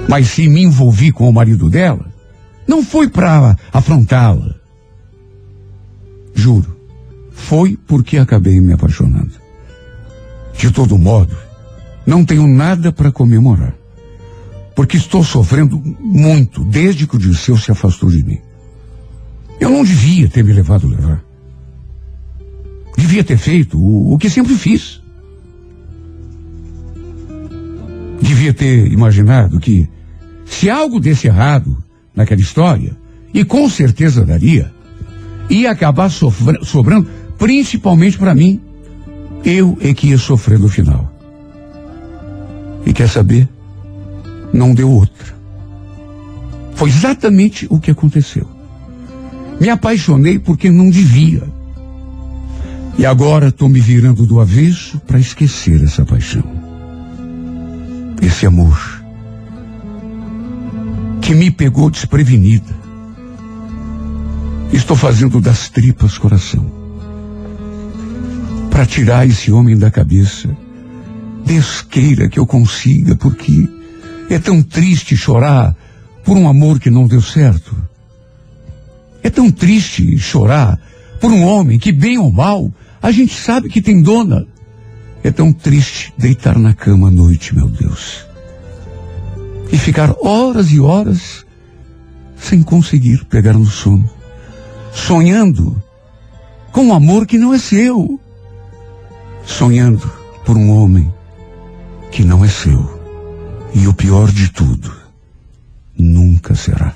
Mas 0.08 0.30
se 0.30 0.48
me 0.48 0.64
envolvi 0.64 1.12
com 1.12 1.30
o 1.30 1.34
marido 1.34 1.70
dela, 1.70 2.06
não 2.66 2.84
foi 2.84 3.10
para 3.10 3.58
afrontá-la. 3.74 4.56
Juro, 6.34 6.78
foi 7.32 7.78
porque 7.88 8.18
acabei 8.18 8.60
me 8.62 8.74
apaixonando. 8.74 9.34
De 10.58 10.72
todo 10.72 10.98
modo, 10.98 11.36
não 12.06 12.24
tenho 12.24 12.48
nada 12.48 12.91
para 12.91 13.12
comemorar. 13.12 13.76
Porque 14.76 14.95
estou 14.95 15.24
sofrendo 15.24 15.82
muito 16.00 16.64
desde 16.64 17.06
que 17.06 17.16
o 17.16 17.20
Dirceu 17.20 17.58
se 17.58 17.72
afastou 17.72 18.10
de 18.10 18.24
mim. 18.24 18.39
Eu 19.60 19.70
não 19.70 19.84
devia 19.84 20.30
ter 20.30 20.43
me 20.43 20.54
levado 20.54 20.88
levar. 20.88 21.26
Devia 22.98 23.24
ter 23.24 23.38
feito 23.38 23.78
o, 23.78 24.14
o 24.14 24.18
que 24.18 24.28
sempre 24.28 24.56
fiz. 24.56 25.00
Devia 28.20 28.52
ter 28.52 28.91
imaginado 28.91 29.60
que, 29.60 29.88
se 30.45 30.68
algo 30.68 31.00
desse 31.00 31.28
errado 31.28 31.78
naquela 32.16 32.41
história, 32.41 32.98
e 33.32 33.45
com 33.45 33.70
certeza 33.70 34.26
daria, 34.26 34.74
ia 35.48 35.70
acabar 35.70 36.10
sobrando 36.10 37.08
principalmente 37.38 38.18
para 38.18 38.34
mim. 38.34 38.60
Eu 39.45 39.78
é 39.80 39.93
que 39.93 40.08
ia 40.08 40.18
sofrer 40.18 40.58
no 40.58 40.68
final. 40.68 41.14
E 42.86 42.91
quer 42.91 43.08
saber? 43.08 43.48
Não 44.52 44.74
deu 44.74 44.89
outra. 44.89 45.36
Foi 46.74 46.89
exatamente 46.89 47.68
o 47.70 47.80
que 47.80 47.91
aconteceu. 47.91 48.48
Me 49.60 49.70
apaixonei 49.70 50.39
porque 50.39 50.70
não 50.70 50.89
devia. 50.89 51.43
E 52.98 53.06
agora 53.06 53.50
estou 53.50 53.70
me 53.70 53.80
virando 53.80 54.26
do 54.26 54.39
avesso 54.39 55.00
para 55.00 55.20
esquecer 55.20 55.84
essa 55.84 56.04
paixão. 56.04 56.43
Esse 58.22 58.45
amor 58.45 58.98
que 61.22 61.36
me 61.36 61.52
pegou 61.52 61.89
desprevenida. 61.89 62.76
Estou 64.72 64.95
fazendo 64.98 65.39
das 65.39 65.70
tripas 65.70 66.18
coração. 66.18 66.66
para 68.70 68.86
tirar 68.86 69.28
esse 69.28 69.52
homem 69.52 69.76
da 69.76 69.89
cabeça. 69.89 70.56
Deus 71.43 71.82
queira 71.82 72.30
que 72.30 72.38
eu 72.38 72.45
consiga, 72.45 73.16
porque 73.16 73.68
é 74.30 74.38
tão 74.38 74.62
triste 74.62 75.18
chorar 75.18 75.76
por 76.24 76.38
um 76.38 76.48
amor 76.48 76.80
que 76.80 76.91
não 76.91 77.08
deu 77.08 77.20
certo. 77.20 77.76
É 79.24 79.32
tão 79.32 79.50
triste 79.50 80.18
chorar 80.20 80.80
por 81.20 81.32
um 81.32 81.43
homem 81.43 81.80
que, 81.80 81.91
bem 81.91 82.20
ou 82.20 82.32
mal, 82.32 82.72
a 83.08 83.12
gente 83.12 83.34
sabe 83.39 83.70
que 83.70 83.82
tem 83.82 84.01
dona. 84.01 84.45
É 85.24 85.32
tão 85.32 85.53
triste 85.53 86.14
deitar 86.18 86.60
na 86.60 86.74
cama 86.74 87.08
à 87.08 87.12
noite, 87.12 87.55
meu 87.55 87.70
Deus. 87.70 88.26
E 89.72 89.78
ficar 89.78 90.14
horas 90.22 90.74
e 90.74 90.80
horas 90.82 91.45
sem 92.36 92.62
conseguir 92.62 93.24
pegar 93.24 93.53
no 93.53 93.66
sono. 93.66 94.10
Sonhando 94.93 95.82
com 96.74 96.88
um 96.88 96.93
amor 96.93 97.26
que 97.26 97.38
não 97.38 97.53
é 97.53 97.58
seu. 97.58 98.20
Sonhando 99.45 100.12
por 100.45 100.58
um 100.58 100.70
homem 100.70 101.14
que 102.12 102.26
não 102.26 102.43
é 102.43 102.49
seu. 102.49 102.99
E 103.74 103.88
o 103.88 103.93
pior 103.93 104.30
de 104.30 104.49
tudo, 104.51 104.93
nunca 105.97 106.55
será. 106.55 106.93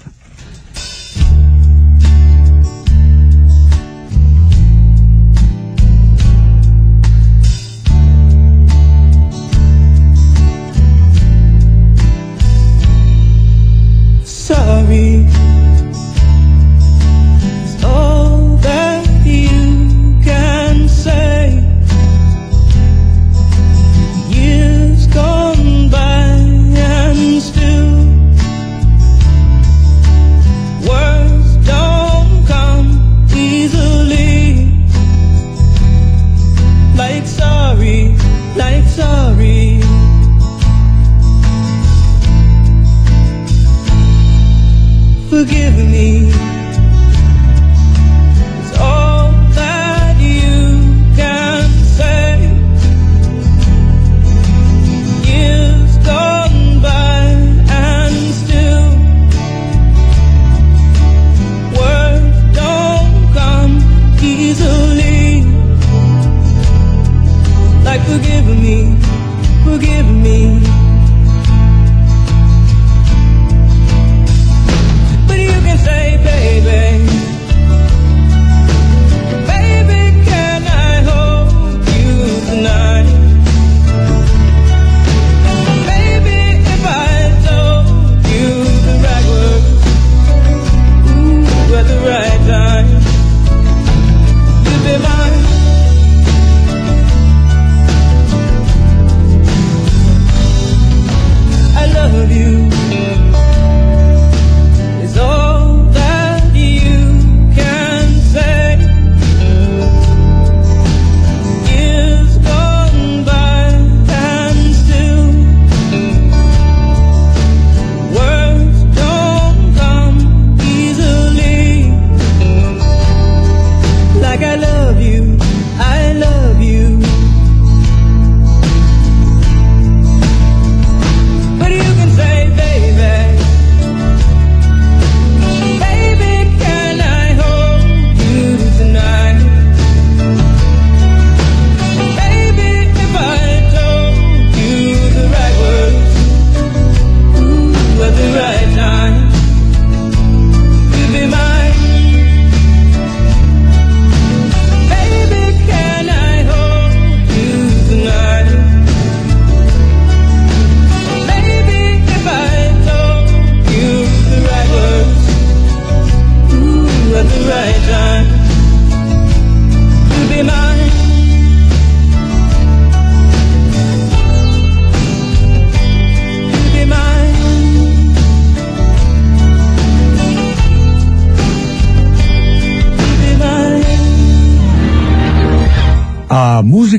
me. 14.92 15.31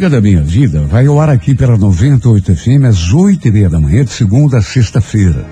Música 0.03 0.11
da 0.11 0.21
minha 0.21 0.43
vida 0.43 0.81
vai 0.91 1.07
ao 1.07 1.21
ar 1.21 1.31
aqui 1.31 1.55
pela 1.55 1.79
98 1.79 2.57
FM 2.57 2.87
às 2.89 3.13
oito 3.13 3.47
e 3.47 3.53
meia 3.53 3.71
da 3.71 3.79
manhã, 3.79 4.03
de 4.03 4.11
segunda 4.11 4.59
a 4.59 4.63
sexta-feira. 4.63 5.47